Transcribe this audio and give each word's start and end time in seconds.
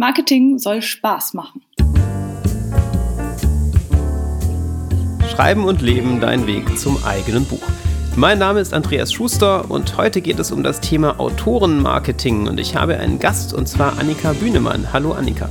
Marketing 0.00 0.60
soll 0.60 0.80
Spaß 0.80 1.34
machen. 1.34 1.60
Schreiben 5.28 5.64
und 5.64 5.82
Leben 5.82 6.20
dein 6.20 6.46
Weg 6.46 6.78
zum 6.78 7.02
eigenen 7.02 7.44
Buch. 7.44 7.66
Mein 8.14 8.38
Name 8.38 8.60
ist 8.60 8.72
Andreas 8.74 9.12
Schuster 9.12 9.68
und 9.68 9.96
heute 9.96 10.20
geht 10.20 10.38
es 10.38 10.52
um 10.52 10.62
das 10.62 10.80
Thema 10.80 11.18
Autorenmarketing 11.18 12.46
und 12.46 12.60
ich 12.60 12.76
habe 12.76 12.96
einen 12.96 13.18
Gast 13.18 13.52
und 13.52 13.68
zwar 13.68 13.98
Annika 13.98 14.34
Bühnemann. 14.34 14.92
Hallo 14.92 15.14
Annika. 15.14 15.48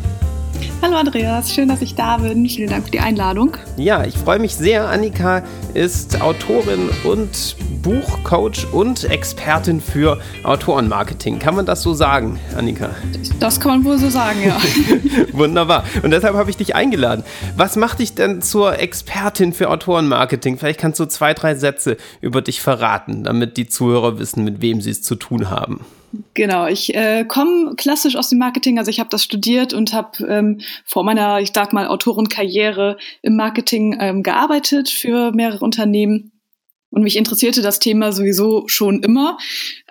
Hallo 0.81 0.96
Andreas, 0.96 1.53
schön, 1.53 1.67
dass 1.69 1.81
ich 1.81 1.96
da 1.96 2.17
bin. 2.17 2.47
Vielen 2.47 2.69
Dank 2.69 2.85
für 2.85 2.92
die 2.92 2.99
Einladung. 2.99 3.58
Ja, 3.78 4.05
ich 4.05 4.15
freue 4.17 4.40
mich 4.40 4.55
sehr. 4.55 4.87
Annika 4.87 5.44
ist 5.73 6.22
Autorin 6.22 6.90
und 7.03 7.55
Buchcoach 7.81 8.72
und 8.72 9.04
Expertin 9.04 9.81
für 9.81 10.19
Autorenmarketing. 10.44 11.40
Kann 11.40 11.55
man 11.55 11.65
das 11.65 11.81
so 11.81 11.94
sagen, 11.94 12.40
Annika? 12.55 12.90
Das 13.40 13.59
kann 13.59 13.72
man 13.72 13.85
wohl 13.85 13.97
so 13.97 14.09
sagen, 14.09 14.40
ja. 14.46 14.58
Wunderbar. 15.33 15.83
Und 16.04 16.12
deshalb 16.12 16.35
habe 16.35 16.49
ich 16.49 16.58
dich 16.58 16.76
eingeladen. 16.76 17.24
Was 17.55 17.76
macht 17.76 17.99
dich 17.99 18.13
denn 18.13 18.41
zur 18.41 18.80
Expertin 18.80 19.54
für 19.54 19.70
Autorenmarketing? 19.70 20.58
Vielleicht 20.58 20.80
kannst 20.80 20.99
du 20.99 21.05
zwei, 21.05 21.34
drei 21.34 21.55
Sätze 21.55 21.98
über 22.21 22.41
dich 22.41 22.62
verraten, 22.62 23.24
damit 23.24 23.58
die 23.58 23.68
Zuhörer 23.68 24.20
wissen, 24.20 24.44
mit 24.44 24.62
wem 24.62 24.82
sie 24.82 24.91
es 24.91 25.02
zu 25.02 25.16
tun 25.16 25.49
haben. 25.49 25.85
Genau, 26.34 26.68
ich 26.68 26.96
äh, 26.96 27.26
komme 27.26 27.76
klassisch 27.76 28.16
aus 28.16 28.30
dem 28.30 28.40
Marketing, 28.40 28.80
also 28.80 28.90
ich 28.90 29.00
habe 29.00 29.10
das 29.10 29.24
studiert 29.24 29.74
und 29.74 29.94
habe 29.94 30.26
ähm, 30.26 30.62
vor 30.86 31.04
meiner, 31.04 31.42
ich 31.42 31.52
sag 31.54 31.74
mal, 31.74 31.88
Autorenkarriere 31.88 32.98
im 33.22 33.36
Marketing 33.36 33.98
ähm, 34.00 34.24
gearbeitet 34.24 34.90
für 34.90 35.32
mehrere 35.34 35.64
Unternehmen. 35.64 36.32
Und 36.90 37.04
mich 37.04 37.18
interessierte 37.18 37.62
das 37.62 37.80
Thema 37.80 38.14
sowieso 38.14 38.68
schon 38.68 39.04
immer 39.04 39.38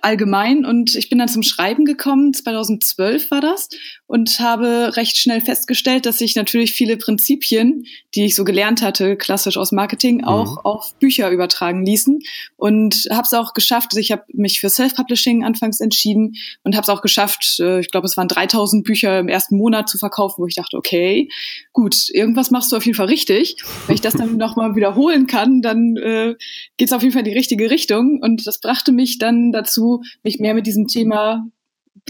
allgemein. 0.06 0.65
Und 0.65 0.95
ich 0.95 1.09
bin 1.09 1.19
dann 1.19 1.27
zum 1.27 1.42
Schreiben 1.42 1.84
gekommen, 1.84 2.33
2012 2.33 3.33
war 3.33 3.41
das, 3.41 3.69
und 4.06 4.38
habe 4.38 4.97
recht 4.97 5.16
schnell 5.16 5.41
festgestellt, 5.41 6.06
dass 6.06 6.19
sich 6.19 6.37
natürlich 6.37 6.74
viele 6.74 6.97
Prinzipien, 6.97 7.84
die 8.14 8.27
ich 8.27 8.37
so 8.37 8.45
gelernt 8.45 8.83
hatte, 8.83 9.17
klassisch 9.17 9.56
aus 9.56 9.72
Marketing, 9.72 10.19
mhm. 10.19 10.25
auch 10.25 10.53
mhm. 10.53 10.58
auf 10.62 10.95
Bücher 11.00 11.30
übertragen 11.30 11.84
ließen. 11.84 12.20
Und 12.56 13.08
habe 13.11 13.25
es 13.25 13.34
auch 13.34 13.53
geschafft, 13.53 13.89
also 13.91 13.98
ich 13.98 14.12
habe 14.12 14.22
mich 14.33 14.61
für 14.61 14.70
Self-Publishing 14.70 15.45
anfangs 15.45 15.80
entschieden 15.80 16.34
und 16.62 16.77
habe 16.77 16.84
es 16.84 16.89
auch 16.89 17.02
geschafft, 17.02 17.58
äh, 17.58 17.80
ich 17.80 17.91
glaube, 17.91 18.06
es 18.06 18.17
waren 18.17 18.28
3000 18.28 18.84
Bücher 18.84 19.19
im 19.19 19.27
ersten 19.27 19.56
Monat 19.56 19.89
zu 19.89 19.98
verkaufen, 19.98 20.36
wo 20.39 20.47
ich 20.47 20.55
dachte, 20.55 20.77
okay, 20.77 21.28
gut, 21.73 22.11
irgendwas 22.11 22.52
machst 22.52 22.70
du 22.70 22.77
auf 22.77 22.86
jeden 22.86 22.97
Fall 22.97 23.06
richtig. 23.06 23.56
Wenn 23.89 23.97
ich 23.97 24.00
das 24.02 24.14
dann 24.14 24.36
nochmal 24.36 24.77
wiederholen 24.77 25.27
kann, 25.27 25.62
dann 25.62 25.97
äh, 25.97 26.36
geht 26.77 26.89
es 26.89 26.92
auf 26.92 27.02
jeden 27.02 27.12
Fall 27.12 27.27
in 27.27 27.33
die 27.33 27.36
richtige 27.36 27.70
Richtung. 27.70 28.20
Und 28.23 28.47
das 28.47 28.61
brachte 28.61 28.92
mich 28.92 29.19
dann 29.19 29.50
dazu, 29.50 29.95
mich 30.22 30.39
mehr 30.39 30.55
mit 30.55 30.66
diesem 30.66 30.86
Thema 30.86 31.47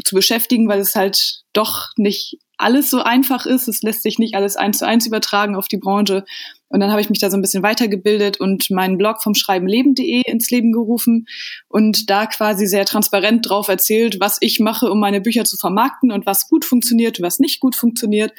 zu 0.05 0.15
beschäftigen, 0.15 0.69
weil 0.69 0.81
es 0.81 0.95
halt 0.95 1.43
doch 1.53 1.91
nicht 1.97 2.39
alles 2.59 2.91
so 2.91 3.03
einfach 3.03 3.47
ist. 3.47 3.69
Es 3.69 3.83
lässt 3.83 4.03
sich 4.03 4.19
nicht 4.19 4.35
alles 4.35 4.57
eins 4.57 4.79
zu 4.79 4.87
eins 4.87 5.07
übertragen 5.07 5.57
auf 5.57 5.69
die 5.69 5.77
Branche. 5.77 6.25
Und 6.69 6.81
dann 6.81 6.91
habe 6.91 7.01
ich 7.01 7.11
mich 7.11 7.21
da 7.21 7.31
so 7.31 7.37
ein 7.37 7.43
bisschen 7.43 7.63
weitergebildet 7.63 8.41
und 8.41 8.71
meinen 8.71 8.99
Blog 8.99 9.23
vom 9.23 9.35
schreibenleben.de 9.35 10.23
ins 10.23 10.51
Leben 10.51 10.73
gerufen 10.73 11.27
und 11.69 12.11
da 12.11 12.27
quasi 12.27 12.67
sehr 12.67 12.85
transparent 12.85 13.49
drauf 13.49 13.69
erzählt, 13.69 14.19
was 14.21 14.39
ich 14.41 14.59
mache, 14.59 14.91
um 14.91 14.99
meine 14.99 15.21
Bücher 15.21 15.45
zu 15.45 15.57
vermarkten 15.57 16.11
und 16.11 16.27
was 16.27 16.49
gut 16.49 16.65
funktioniert, 16.65 17.21
was 17.21 17.39
nicht 17.39 17.61
gut 17.61 17.77
funktioniert. 17.77 18.33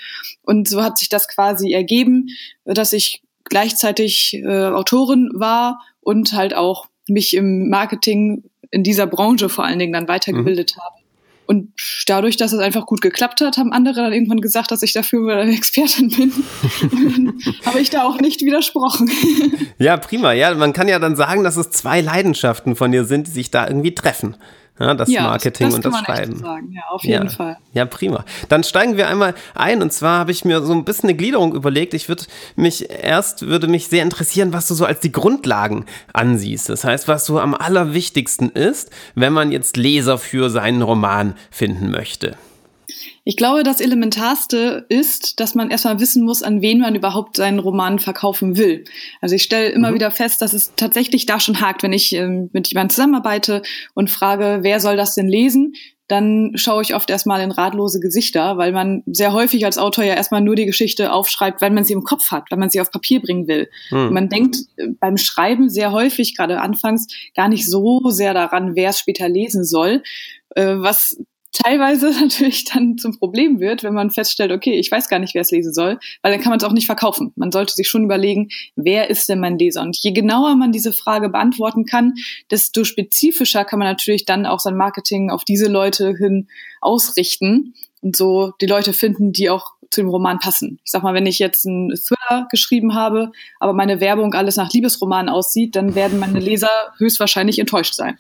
Und 0.43 0.67
so 0.67 0.83
hat 0.83 0.97
sich 0.97 1.09
das 1.09 1.27
quasi 1.27 1.71
ergeben, 1.71 2.27
dass 2.65 2.91
ich 2.91 3.21
gleichzeitig 3.45 4.33
äh, 4.33 4.65
Autorin 4.65 5.29
war 5.33 5.79
und 6.01 6.33
halt 6.33 6.53
auch 6.53 6.87
mich 7.07 7.33
im 7.33 7.69
Marketing 7.69 8.43
in 8.71 8.83
dieser 8.83 9.07
Branche 9.07 9.49
vor 9.49 9.65
allen 9.65 9.79
Dingen 9.79 9.93
dann 9.93 10.07
weitergebildet 10.07 10.73
mhm. 10.75 10.81
habe. 10.81 10.95
Und 11.47 11.71
dadurch, 12.07 12.35
dass 12.35 12.51
es 12.51 12.59
einfach 12.59 12.85
gut 12.85 12.99
geklappt 12.99 13.39
hat, 13.39 13.57
haben 13.57 13.71
andere 13.71 14.01
dann 14.01 14.11
irgendwann 14.11 14.41
gesagt, 14.41 14.69
dass 14.69 14.83
ich 14.83 14.91
dafür 14.91 15.37
eine 15.37 15.55
Expertin 15.55 16.09
bin. 16.09 16.33
habe 17.65 17.79
ich 17.79 17.89
da 17.89 18.03
auch 18.03 18.19
nicht 18.19 18.41
widersprochen. 18.41 19.09
ja, 19.79 19.95
prima. 19.95 20.33
Ja, 20.33 20.53
man 20.55 20.73
kann 20.73 20.89
ja 20.89 20.99
dann 20.99 21.15
sagen, 21.15 21.45
dass 21.45 21.55
es 21.55 21.69
zwei 21.69 22.01
Leidenschaften 22.01 22.75
von 22.75 22.91
dir 22.91 23.05
sind, 23.05 23.27
die 23.27 23.31
sich 23.31 23.49
da 23.49 23.65
irgendwie 23.65 23.95
treffen. 23.95 24.35
Ja, 24.79 24.93
das 24.93 25.09
ja, 25.09 25.23
Marketing 25.23 25.67
das, 25.67 25.79
das 25.79 25.85
und 25.85 25.93
das 25.93 26.05
Schreiben. 26.05 26.35
Sagen. 26.37 26.71
Ja, 26.71 26.81
auf 26.89 27.03
jeden 27.03 27.25
ja. 27.25 27.29
Fall. 27.29 27.57
Ja, 27.73 27.85
prima. 27.85 28.23
Dann 28.49 28.63
steigen 28.63 28.95
wir 28.95 29.07
einmal 29.07 29.33
ein 29.55 29.81
und 29.81 29.91
zwar 29.91 30.19
habe 30.19 30.31
ich 30.31 30.45
mir 30.45 30.61
so 30.61 30.73
ein 30.73 30.85
bisschen 30.85 31.09
eine 31.09 31.17
Gliederung 31.17 31.55
überlegt. 31.55 31.93
Ich 31.93 32.09
würde 32.09 32.25
mich 32.55 32.89
erst 32.89 33.47
würde 33.47 33.67
mich 33.67 33.87
sehr 33.87 34.03
interessieren, 34.03 34.53
was 34.53 34.67
du 34.67 34.75
so 34.75 34.85
als 34.85 34.99
die 34.99 35.11
Grundlagen 35.11 35.85
ansiehst. 36.13 36.69
Das 36.69 36.83
heißt, 36.83 37.07
was 37.07 37.25
so 37.25 37.39
am 37.39 37.55
allerwichtigsten 37.55 38.49
ist, 38.49 38.91
wenn 39.15 39.33
man 39.33 39.51
jetzt 39.51 39.77
Leser 39.77 40.17
für 40.17 40.49
seinen 40.49 40.81
Roman 40.81 41.35
finden 41.49 41.89
möchte. 41.89 42.35
Ich 43.23 43.37
glaube, 43.37 43.63
das 43.63 43.81
Elementarste 43.81 44.85
ist, 44.89 45.39
dass 45.39 45.55
man 45.55 45.69
erstmal 45.69 45.99
wissen 45.99 46.23
muss, 46.23 46.43
an 46.43 46.61
wen 46.61 46.79
man 46.79 46.95
überhaupt 46.95 47.37
seinen 47.37 47.59
Roman 47.59 47.99
verkaufen 47.99 48.57
will. 48.57 48.85
Also 49.21 49.35
ich 49.35 49.43
stelle 49.43 49.69
immer 49.69 49.91
mhm. 49.91 49.95
wieder 49.95 50.11
fest, 50.11 50.41
dass 50.41 50.53
es 50.53 50.73
tatsächlich 50.75 51.25
da 51.25 51.39
schon 51.39 51.61
hakt, 51.61 51.83
wenn 51.83 51.93
ich 51.93 52.13
ähm, 52.13 52.49
mit 52.53 52.67
jemandem 52.69 52.91
zusammenarbeite 52.91 53.61
und 53.93 54.09
frage, 54.09 54.59
wer 54.61 54.79
soll 54.79 54.97
das 54.97 55.15
denn 55.15 55.27
lesen? 55.27 55.73
dann 56.07 56.53
schaue 56.55 56.81
ich 56.81 56.95
oft 56.95 57.09
erstmal 57.09 57.41
in 57.41 57.51
ratlose 57.51 57.99
Gesichter, 57.99 58.57
weil 58.57 58.71
man 58.71 59.03
sehr 59.05 59.33
häufig 59.33 59.65
als 59.65 59.77
Autor 59.77 60.05
ja 60.05 60.13
erstmal 60.13 60.41
nur 60.41 60.55
die 60.55 60.65
Geschichte 60.65 61.11
aufschreibt, 61.11 61.61
weil 61.61 61.71
man 61.71 61.83
sie 61.83 61.93
im 61.93 62.03
Kopf 62.03 62.31
hat, 62.31 62.45
weil 62.49 62.57
man 62.57 62.69
sie 62.69 62.79
auf 62.79 62.91
Papier 62.91 63.21
bringen 63.21 63.47
will. 63.47 63.69
Hm. 63.89 64.13
Man 64.13 64.29
denkt 64.29 64.57
äh, 64.77 64.87
beim 64.99 65.17
Schreiben 65.17 65.69
sehr 65.69 65.91
häufig, 65.91 66.35
gerade 66.35 66.61
anfangs, 66.61 67.07
gar 67.35 67.49
nicht 67.49 67.69
so 67.69 68.01
sehr 68.09 68.33
daran, 68.33 68.75
wer 68.75 68.91
es 68.91 68.99
später 68.99 69.27
lesen 69.27 69.65
soll, 69.65 70.01
äh, 70.55 70.75
was 70.77 71.17
teilweise 71.51 72.11
natürlich 72.21 72.65
dann 72.65 72.97
zum 72.97 73.17
Problem 73.17 73.59
wird, 73.59 73.83
wenn 73.83 73.93
man 73.93 74.11
feststellt, 74.11 74.51
okay, 74.51 74.73
ich 74.79 74.91
weiß 74.91 75.09
gar 75.09 75.19
nicht, 75.19 75.33
wer 75.33 75.41
es 75.41 75.51
lesen 75.51 75.73
soll, 75.73 75.99
weil 76.21 76.31
dann 76.31 76.41
kann 76.41 76.49
man 76.49 76.57
es 76.57 76.63
auch 76.63 76.73
nicht 76.73 76.85
verkaufen. 76.85 77.31
Man 77.35 77.51
sollte 77.51 77.73
sich 77.73 77.89
schon 77.89 78.03
überlegen, 78.03 78.49
wer 78.75 79.09
ist 79.09 79.29
denn 79.29 79.39
mein 79.39 79.57
Leser? 79.57 79.81
Und 79.81 79.97
je 80.01 80.11
genauer 80.11 80.55
man 80.55 80.71
diese 80.71 80.93
Frage 80.93 81.29
beantworten 81.29 81.85
kann, 81.85 82.13
desto 82.51 82.83
spezifischer 82.83 83.65
kann 83.65 83.79
man 83.79 83.87
natürlich 83.87 84.25
dann 84.25 84.45
auch 84.45 84.59
sein 84.59 84.77
Marketing 84.77 85.29
auf 85.29 85.43
diese 85.43 85.67
Leute 85.67 86.15
hin 86.17 86.47
ausrichten 86.81 87.73
und 88.01 88.15
so 88.15 88.53
die 88.61 88.67
Leute 88.67 88.93
finden, 88.93 89.31
die 89.31 89.49
auch 89.49 89.77
zu 89.89 90.01
dem 90.01 90.09
Roman 90.09 90.39
passen. 90.39 90.79
Ich 90.83 90.91
sag 90.91 91.03
mal, 91.03 91.13
wenn 91.13 91.25
ich 91.25 91.39
jetzt 91.39 91.65
einen 91.65 91.95
Thriller 91.95 92.47
geschrieben 92.51 92.93
habe, 92.93 93.31
aber 93.59 93.73
meine 93.73 93.99
Werbung 93.99 94.33
alles 94.33 94.57
nach 94.57 94.71
Liebesromanen 94.71 95.29
aussieht, 95.29 95.75
dann 95.75 95.95
werden 95.95 96.19
meine 96.19 96.39
Leser 96.39 96.69
höchstwahrscheinlich 96.97 97.59
enttäuscht 97.59 97.93
sein. 97.93 98.17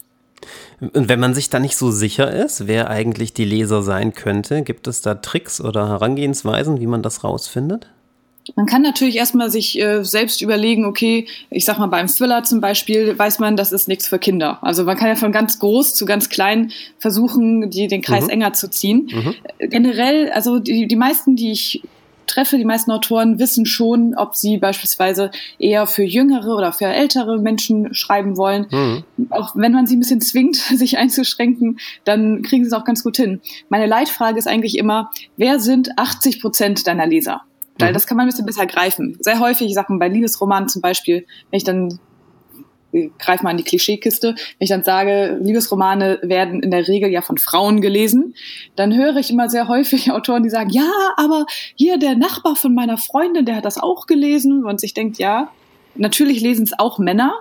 Und 0.79 1.09
wenn 1.09 1.19
man 1.19 1.33
sich 1.33 1.49
da 1.49 1.59
nicht 1.59 1.77
so 1.77 1.91
sicher 1.91 2.31
ist, 2.31 2.67
wer 2.67 2.89
eigentlich 2.89 3.33
die 3.33 3.45
Leser 3.45 3.81
sein 3.81 4.13
könnte, 4.13 4.61
gibt 4.61 4.87
es 4.87 5.01
da 5.01 5.15
Tricks 5.15 5.59
oder 5.59 5.87
Herangehensweisen, 5.87 6.79
wie 6.79 6.87
man 6.87 7.01
das 7.01 7.23
rausfindet? 7.23 7.87
Man 8.55 8.65
kann 8.65 8.81
natürlich 8.81 9.17
erstmal 9.17 9.51
sich 9.51 9.79
äh, 9.79 10.03
selbst 10.03 10.41
überlegen, 10.41 10.85
okay, 10.85 11.27
ich 11.49 11.65
sag 11.65 11.79
mal 11.79 11.87
beim 11.87 12.07
Thriller 12.07 12.43
zum 12.43 12.61
Beispiel, 12.61 13.17
weiß 13.17 13.39
man, 13.39 13.57
das 13.57 13.71
ist 13.71 13.87
nichts 13.87 14.07
für 14.07 14.19
Kinder. 14.19 14.59
Also 14.61 14.85
man 14.85 14.95
kann 14.95 15.09
ja 15.09 15.15
von 15.15 15.31
ganz 15.31 15.59
groß 15.59 15.95
zu 15.95 16.05
ganz 16.05 16.29
klein 16.29 16.71
versuchen, 16.97 17.69
die, 17.69 17.87
den 17.87 18.01
Kreis 18.01 18.25
mhm. 18.25 18.29
enger 18.29 18.53
zu 18.53 18.69
ziehen. 18.69 19.09
Mhm. 19.11 19.69
Generell, 19.69 20.31
also 20.31 20.59
die, 20.59 20.87
die 20.87 20.95
meisten, 20.95 21.35
die 21.35 21.51
ich 21.51 21.81
treffe, 22.27 22.57
die 22.57 22.65
meisten 22.65 22.91
Autoren 22.91 23.39
wissen 23.39 23.65
schon, 23.65 24.15
ob 24.15 24.35
sie 24.35 24.57
beispielsweise 24.57 25.31
eher 25.57 25.87
für 25.87 26.03
jüngere 26.03 26.55
oder 26.55 26.71
für 26.71 26.85
ältere 26.85 27.39
Menschen 27.39 27.93
schreiben 27.93 28.37
wollen. 28.37 28.67
Mhm. 28.69 29.03
Auch 29.29 29.55
wenn 29.55 29.71
man 29.71 29.87
sie 29.87 29.95
ein 29.95 29.99
bisschen 29.99 30.21
zwingt, 30.21 30.55
sich 30.75 30.97
einzuschränken, 30.97 31.79
dann 32.03 32.41
kriegen 32.43 32.63
sie 32.63 32.67
es 32.67 32.73
auch 32.73 32.85
ganz 32.85 33.03
gut 33.03 33.17
hin. 33.17 33.41
Meine 33.69 33.87
Leitfrage 33.87 34.37
ist 34.37 34.47
eigentlich 34.47 34.77
immer, 34.77 35.11
wer 35.37 35.59
sind 35.59 35.97
80 35.97 36.41
Prozent 36.41 36.87
deiner 36.87 37.07
Leser? 37.07 37.41
Weil 37.79 37.89
mhm. 37.89 37.93
das 37.93 38.07
kann 38.07 38.17
man 38.17 38.25
ein 38.25 38.29
bisschen 38.29 38.45
besser 38.45 38.65
greifen. 38.65 39.17
Sehr 39.19 39.39
häufig, 39.39 39.73
Sachen 39.73 39.99
bei 39.99 40.07
Liebesromanen 40.07 40.69
zum 40.69 40.81
Beispiel, 40.81 41.25
wenn 41.51 41.57
ich 41.57 41.63
dann 41.63 41.99
greif 43.19 43.41
mal 43.41 43.51
in 43.51 43.57
die 43.57 43.63
Klischeekiste, 43.63 44.29
wenn 44.29 44.35
ich 44.59 44.69
dann 44.69 44.83
sage, 44.83 45.37
Liebesromane 45.41 46.19
werden 46.21 46.61
in 46.61 46.71
der 46.71 46.87
Regel 46.87 47.09
ja 47.09 47.21
von 47.21 47.37
Frauen 47.37 47.81
gelesen, 47.81 48.35
dann 48.75 48.95
höre 48.95 49.17
ich 49.17 49.29
immer 49.29 49.49
sehr 49.49 49.67
häufig 49.67 50.11
Autoren, 50.11 50.43
die 50.43 50.49
sagen, 50.49 50.69
ja, 50.69 50.89
aber 51.17 51.45
hier 51.75 51.97
der 51.97 52.15
Nachbar 52.15 52.55
von 52.55 52.73
meiner 52.73 52.97
Freundin, 52.97 53.45
der 53.45 53.55
hat 53.55 53.65
das 53.65 53.77
auch 53.77 54.07
gelesen 54.07 54.65
und 54.65 54.79
sich 54.79 54.93
denkt, 54.93 55.17
ja, 55.17 55.51
natürlich 55.95 56.41
lesen 56.41 56.63
es 56.63 56.77
auch 56.77 56.99
Männer, 56.99 57.33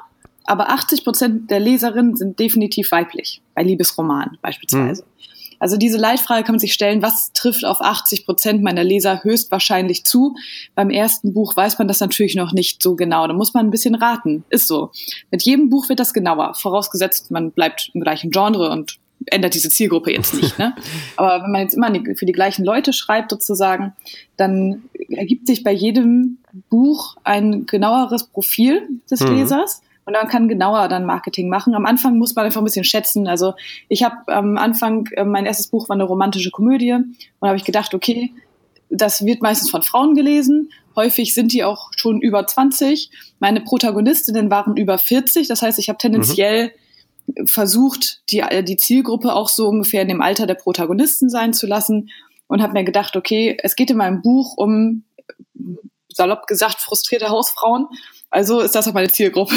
aber 0.45 0.71
80 0.71 1.05
Prozent 1.05 1.51
der 1.51 1.61
Leserinnen 1.61 2.17
sind 2.17 2.39
definitiv 2.39 2.91
weiblich, 2.91 3.43
bei 3.55 3.63
Liebesromanen 3.63 4.39
beispielsweise. 4.43 5.03
Mhm. 5.03 5.36
Also 5.59 5.77
diese 5.77 5.99
Leitfrage 5.99 6.45
kann 6.45 6.55
man 6.55 6.61
sich 6.61 6.73
stellen, 6.73 7.03
was 7.03 7.33
trifft 7.33 7.65
auf 7.65 7.81
80 7.81 8.25
Prozent 8.25 8.63
meiner 8.63 8.85
Leser 8.85 9.23
höchstwahrscheinlich 9.23 10.05
zu? 10.05 10.35
Beim 10.75 10.91
ersten 10.91 11.33
Buch 11.33 11.57
weiß 11.57 11.79
man 11.79 11.89
das 11.89 12.01
natürlich 12.01 12.37
noch 12.37 12.53
nicht 12.53 12.83
so 12.83 12.97
genau. 12.97 13.27
Da 13.27 13.35
muss 13.35 13.55
man 13.55 13.67
ein 13.67 13.71
bisschen 13.71 13.95
raten. 13.95 14.45
Ist 14.49 14.69
so. 14.69 14.91
Mit 15.31 15.43
jedem 15.43 15.71
Buch 15.71 15.89
wird 15.89 16.01
das 16.01 16.15
genauer, 16.15 16.55
vorausgesetzt, 16.55 17.31
man 17.31 17.53
bleibt 17.53 17.91
im 17.95 18.01
gleichen 18.01 18.31
Genre 18.31 18.71
und 18.71 18.99
ändert 19.27 19.55
diese 19.55 19.71
Zielgruppe 19.71 20.13
jetzt 20.13 20.35
nicht. 20.35 20.59
Ne? 20.59 20.75
Aber 21.17 21.43
wenn 21.43 21.51
man 21.51 21.63
jetzt 21.63 21.75
immer 21.75 21.91
für 22.15 22.27
die 22.27 22.33
gleichen 22.33 22.65
Leute 22.65 22.93
schreibt 22.93 23.31
sozusagen, 23.31 23.95
dann 24.37 24.85
ergibt 25.09 25.47
sich 25.47 25.65
bei 25.65 25.73
jedem 25.73 26.39
Buch 26.69 27.17
ein 27.25 27.67
genaueres 27.67 28.25
Profil 28.25 28.89
des 29.11 29.21
mhm. 29.21 29.37
Lesers 29.37 29.83
und 30.07 30.15
dann 30.15 30.29
kann 30.29 30.49
genauer 30.49 30.89
dann 30.89 31.05
Marketing 31.05 31.49
machen. 31.49 31.75
Am 31.75 31.85
Anfang 31.85 32.17
muss 32.17 32.35
man 32.35 32.45
einfach 32.45 32.61
ein 32.61 32.65
bisschen 32.65 32.85
schätzen. 32.85 33.27
Also 33.27 33.55
ich 33.89 34.05
habe 34.05 34.17
am 34.33 34.57
Anfang, 34.57 35.09
äh, 35.17 35.25
mein 35.25 35.47
erstes 35.47 35.69
Buch 35.69 35.89
war 35.89 35.95
eine 35.95 36.05
romantische 36.05 36.51
Komödie 36.51 36.93
und 36.93 37.49
habe 37.49 37.57
ich 37.57 37.65
gedacht, 37.65 37.93
okay, 37.93 38.33
das 38.89 39.27
wird 39.27 39.43
meistens 39.43 39.71
von 39.71 39.83
Frauen 39.83 40.15
gelesen. 40.15 40.71
Häufig 40.95 41.35
sind 41.35 41.53
die 41.53 41.65
auch 41.65 41.91
schon 41.97 42.21
über 42.21 42.47
20. 42.47 43.11
Meine 43.41 43.61
Protagonistinnen 43.61 44.49
waren 44.49 44.77
über 44.77 44.97
40. 44.97 45.49
Das 45.49 45.61
heißt, 45.61 45.79
ich 45.81 45.89
habe 45.89 45.99
tendenziell 45.99 46.73
mhm. 47.27 47.49
versucht, 47.49 48.23
die, 48.31 48.45
die 48.63 48.77
Zielgruppe 48.77 49.35
auch 49.35 49.49
so 49.49 49.67
ungefähr 49.69 50.03
in 50.03 50.09
dem 50.09 50.23
Alter 50.23 50.47
der 50.47 50.55
Protagonisten 50.55 51.29
sein 51.29 51.53
zu 51.53 51.67
lassen 51.67 52.11
und 52.47 52.63
habe 52.63 52.75
mir 52.75 52.85
gedacht, 52.85 53.17
okay, 53.17 53.59
es 53.61 53.75
geht 53.75 53.91
in 53.91 53.97
meinem 53.97 54.23
Buch 54.23 54.57
um 54.57 55.03
salopp 56.09 56.47
gesagt 56.47 56.81
frustrierte 56.81 57.29
Hausfrauen. 57.29 57.89
Also 58.31 58.61
ist 58.61 58.75
das 58.75 58.89
auch 58.89 58.93
meine 58.93 59.09
Zielgruppe. 59.09 59.55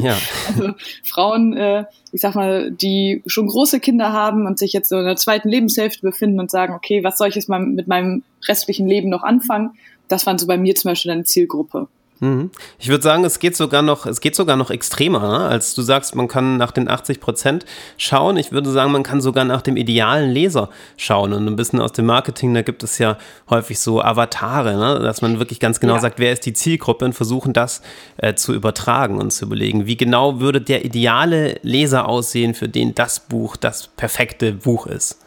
Ja. 0.00 0.16
also 0.48 0.72
Frauen, 1.04 1.56
äh, 1.56 1.84
ich 2.10 2.20
sag 2.20 2.34
mal, 2.34 2.70
die 2.70 3.22
schon 3.26 3.46
große 3.46 3.80
Kinder 3.80 4.12
haben 4.12 4.46
und 4.46 4.58
sich 4.58 4.72
jetzt 4.72 4.88
so 4.88 4.98
in 4.98 5.04
der 5.04 5.16
zweiten 5.16 5.48
Lebenshälfte 5.48 6.02
befinden 6.02 6.40
und 6.40 6.50
sagen, 6.50 6.74
okay, 6.74 7.04
was 7.04 7.18
soll 7.18 7.28
ich 7.28 7.34
jetzt 7.34 7.48
mal 7.48 7.60
mit 7.60 7.88
meinem 7.88 8.22
restlichen 8.48 8.88
Leben 8.88 9.08
noch 9.08 9.22
anfangen? 9.22 9.72
Das 10.08 10.26
waren 10.26 10.38
so 10.38 10.46
bei 10.46 10.56
mir 10.56 10.74
zum 10.74 10.90
Beispiel 10.90 11.10
eine 11.10 11.24
Zielgruppe. 11.24 11.88
Mhm. 12.22 12.52
Ich 12.78 12.88
würde 12.88 13.02
sagen, 13.02 13.24
es 13.24 13.40
geht 13.40 13.56
sogar 13.56 13.82
noch, 13.82 14.06
es 14.06 14.20
geht 14.20 14.36
sogar 14.36 14.54
noch 14.54 14.70
extremer, 14.70 15.40
als 15.50 15.74
du 15.74 15.82
sagst, 15.82 16.14
man 16.14 16.28
kann 16.28 16.56
nach 16.56 16.70
den 16.70 16.88
80 16.88 17.18
Prozent 17.18 17.66
schauen. 17.98 18.36
Ich 18.36 18.52
würde 18.52 18.70
sagen, 18.70 18.92
man 18.92 19.02
kann 19.02 19.20
sogar 19.20 19.44
nach 19.44 19.60
dem 19.60 19.76
idealen 19.76 20.30
Leser 20.30 20.70
schauen. 20.96 21.32
Und 21.32 21.48
ein 21.48 21.56
bisschen 21.56 21.80
aus 21.80 21.90
dem 21.90 22.06
Marketing, 22.06 22.54
da 22.54 22.62
gibt 22.62 22.84
es 22.84 22.98
ja 22.98 23.18
häufig 23.50 23.80
so 23.80 24.00
Avatare, 24.00 24.76
ne? 24.76 25.00
dass 25.02 25.20
man 25.20 25.40
wirklich 25.40 25.58
ganz 25.58 25.80
genau 25.80 25.94
ja. 25.94 26.00
sagt, 26.00 26.20
wer 26.20 26.32
ist 26.32 26.46
die 26.46 26.52
Zielgruppe 26.52 27.04
und 27.04 27.12
versuchen 27.12 27.52
das 27.52 27.82
äh, 28.18 28.34
zu 28.34 28.54
übertragen 28.54 29.18
und 29.18 29.32
zu 29.32 29.46
überlegen, 29.46 29.86
wie 29.86 29.96
genau 29.96 30.38
würde 30.38 30.60
der 30.60 30.84
ideale 30.84 31.58
Leser 31.62 32.08
aussehen, 32.08 32.54
für 32.54 32.68
den 32.68 32.94
das 32.94 33.18
Buch 33.18 33.56
das 33.56 33.88
perfekte 33.88 34.52
Buch 34.52 34.86
ist. 34.86 35.21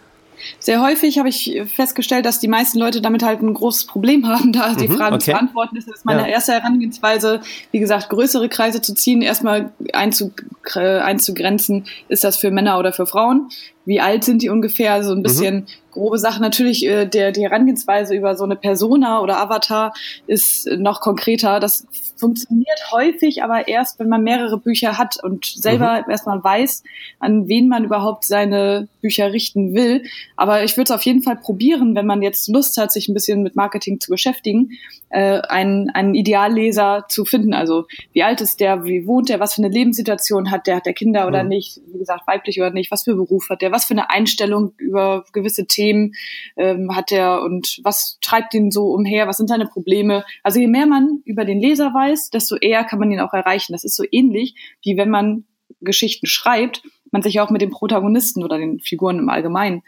Sehr 0.60 0.82
häufig 0.82 1.18
habe 1.18 1.30
ich 1.30 1.62
festgestellt, 1.66 2.26
dass 2.26 2.40
die 2.40 2.48
meisten 2.48 2.80
Leute 2.80 3.02
damit 3.02 3.24
halt 3.24 3.42
ein 3.42 3.54
großes 3.54 3.86
Problem 3.86 4.28
haben, 4.28 4.52
da 4.52 4.74
die 4.74 4.88
mhm, 4.88 4.98
Fragen 4.98 5.16
okay. 5.16 5.26
zu 5.26 5.32
beantworten. 5.32 5.76
Das 5.76 5.88
ist 5.88 6.06
meine 6.06 6.22
ja. 6.22 6.28
erste 6.28 6.54
Herangehensweise, 6.54 7.42
wie 7.72 7.80
gesagt, 7.80 8.10
größere 8.10 8.50
Kreise 8.50 8.82
zu 8.82 8.94
ziehen, 8.94 9.22
erstmal 9.22 9.72
einzugrenzen, 9.94 11.86
ist 12.08 12.24
das 12.24 12.38
für 12.38 12.52
Männer 12.52 12.80
oder 12.80 12.94
für 12.94 13.06
Frauen? 13.06 13.50
Wie 13.86 14.02
alt 14.02 14.24
sind 14.24 14.42
die 14.42 14.50
ungefähr? 14.50 14.94
Also 14.94 15.12
ein 15.12 15.20
mhm. 15.20 15.24
bisschen 15.24 15.56
mhm 15.56 15.66
grobe 15.96 16.20
Sachen. 16.20 16.42
Natürlich, 16.42 16.86
äh, 16.86 17.08
der, 17.08 17.32
die 17.32 17.42
Herangehensweise 17.42 18.14
über 18.14 18.36
so 18.36 18.44
eine 18.44 18.56
Persona 18.56 19.22
oder 19.22 19.40
Avatar 19.40 19.94
ist 20.28 20.68
noch 20.78 21.02
konkreter. 21.02 21.60
Das 21.60 21.88
funktioniert 22.18 22.92
häufig, 22.92 23.44
aber 23.44 23.68
erst, 23.68 24.00
wenn 24.00 24.10
man 24.10 24.24
mehrere 24.24 24.60
Bücher 24.60 24.98
hat 24.98 25.22
und 25.24 25.46
selber 25.46 26.04
mhm. 26.06 26.12
erstmal 26.12 26.44
weiß, 26.44 26.84
an 27.20 27.48
wen 27.48 27.68
man 27.68 27.86
überhaupt 27.86 28.26
seine 28.26 28.88
Bücher 29.02 29.34
richten 29.34 29.74
will. 29.74 30.04
Aber 30.36 30.64
ich 30.64 30.78
würde 30.78 30.94
es 30.94 30.96
auf 30.96 31.04
jeden 31.04 31.24
Fall 31.24 31.38
probieren, 31.38 31.96
wenn 31.96 32.06
man 32.06 32.22
jetzt 32.22 32.48
Lust 32.48 32.78
hat, 32.78 32.92
sich 32.92 33.10
ein 33.10 33.14
bisschen 33.14 33.42
mit 33.42 33.56
Marketing 33.56 34.00
zu 34.00 34.12
beschäftigen, 34.12 34.72
äh, 35.10 35.42
einen, 35.42 35.90
einen 35.90 36.14
Idealleser 36.14 37.06
zu 37.10 37.26
finden. 37.26 37.54
Also 37.54 37.86
wie 38.14 38.24
alt 38.24 38.42
ist 38.42 38.60
der, 38.60 38.86
wie 38.86 39.08
wohnt 39.08 39.30
der, 39.30 39.40
was 39.40 39.56
für 39.56 39.64
eine 39.64 39.74
Lebenssituation 39.74 40.52
hat 40.52 40.68
der, 40.68 40.78
hat 40.78 40.86
der 40.86 40.94
Kinder 40.94 41.28
oder 41.28 41.44
mhm. 41.44 41.50
nicht, 41.50 41.82
wie 41.92 42.00
gesagt, 42.00 42.28
weiblich 42.28 42.60
oder 42.60 42.72
nicht, 42.72 42.92
was 42.92 43.04
für 43.04 43.16
Beruf 43.16 43.50
hat 43.50 43.62
der, 43.62 43.72
was 43.76 43.86
für 43.86 43.94
eine 43.94 44.10
Einstellung 44.10 44.74
über 44.78 45.26
gewisse 45.34 45.68
Themen 45.68 46.14
ähm, 46.56 46.96
hat 46.96 47.12
der 47.12 47.42
und 47.42 47.80
was 47.84 48.18
treibt 48.22 48.54
ihn 48.54 48.72
so 48.72 48.88
umher, 48.88 49.28
was 49.28 49.38
sind 49.38 49.50
seine 49.50 49.66
Probleme. 49.66 50.24
Also 50.44 50.60
je 50.60 50.68
mehr 50.68 50.86
man 50.86 51.22
über 51.26 51.44
den 51.44 51.60
Leser 51.60 51.94
weiß, 51.94 52.30
desto 52.30 52.56
eher 52.56 52.86
kann 52.86 53.00
man 53.00 53.12
ihn 53.12 53.20
auch 53.20 53.34
erreichen. 53.34 53.74
Das 53.74 53.84
ist 53.84 53.96
so 53.96 54.04
ähnlich, 54.10 54.56
wie 54.82 54.96
wenn 54.96 55.10
man 55.10 55.44
Geschichten 55.82 56.26
schreibt, 56.26 56.84
man 57.12 57.22
sich 57.22 57.40
auch 57.42 57.50
mit 57.50 57.62
den 57.62 57.70
Protagonisten 57.70 58.44
oder 58.44 58.58
den 58.58 58.80
Figuren 58.80 59.20
im 59.20 59.30
Allgemeinen 59.30 59.84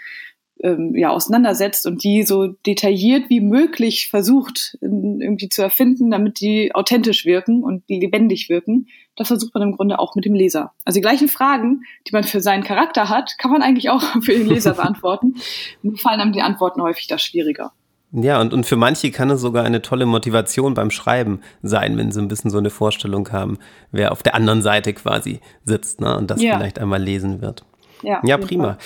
ähm, 0.63 0.95
ja, 0.95 1.09
auseinandersetzt 1.09 1.85
und 1.85 2.03
die 2.03 2.23
so 2.23 2.47
detailliert 2.47 3.29
wie 3.29 3.41
möglich 3.41 4.09
versucht 4.09 4.77
irgendwie 4.81 5.49
zu 5.49 5.61
erfinden, 5.61 6.11
damit 6.11 6.39
die 6.39 6.73
authentisch 6.73 7.25
wirken 7.25 7.63
und 7.63 7.83
lebendig 7.87 8.49
wirken. 8.49 8.87
Das 9.15 9.27
versucht 9.27 9.53
man 9.53 9.63
im 9.63 9.75
Grunde 9.75 9.99
auch 9.99 10.15
mit 10.15 10.25
dem 10.25 10.33
Leser. 10.33 10.73
Also 10.85 10.97
die 10.97 11.01
gleichen 11.01 11.27
Fragen, 11.27 11.81
die 12.07 12.11
man 12.13 12.23
für 12.23 12.41
seinen 12.41 12.63
Charakter 12.63 13.09
hat, 13.09 13.37
kann 13.37 13.51
man 13.51 13.61
eigentlich 13.61 13.89
auch 13.89 14.01
für 14.21 14.33
den 14.33 14.47
Leser 14.47 14.73
beantworten. 14.73 15.35
Nur 15.81 15.97
fallen 15.97 16.21
einem 16.21 16.33
die 16.33 16.41
Antworten 16.41 16.81
häufig 16.81 17.07
da 17.07 17.17
schwieriger. 17.17 17.73
Ja, 18.11 18.39
und, 18.39 18.53
und 18.53 18.65
für 18.65 18.77
manche 18.77 19.11
kann 19.11 19.29
es 19.29 19.41
sogar 19.41 19.65
eine 19.65 19.81
tolle 19.81 20.05
Motivation 20.05 20.73
beim 20.73 20.91
Schreiben 20.91 21.41
sein, 21.61 21.97
wenn 21.97 22.11
sie 22.11 22.21
ein 22.21 22.29
bisschen 22.29 22.49
so 22.49 22.57
eine 22.57 22.69
Vorstellung 22.69 23.31
haben, 23.31 23.59
wer 23.91 24.13
auf 24.13 24.23
der 24.23 24.33
anderen 24.33 24.61
Seite 24.61 24.93
quasi 24.93 25.41
sitzt 25.65 25.99
ne, 25.99 26.17
und 26.17 26.31
das 26.31 26.41
ja. 26.41 26.57
vielleicht 26.57 26.79
einmal 26.79 27.03
lesen 27.03 27.41
wird. 27.41 27.65
Ja, 28.03 28.21
ja 28.23 28.37
prima. 28.37 28.75
Fall. 28.75 28.77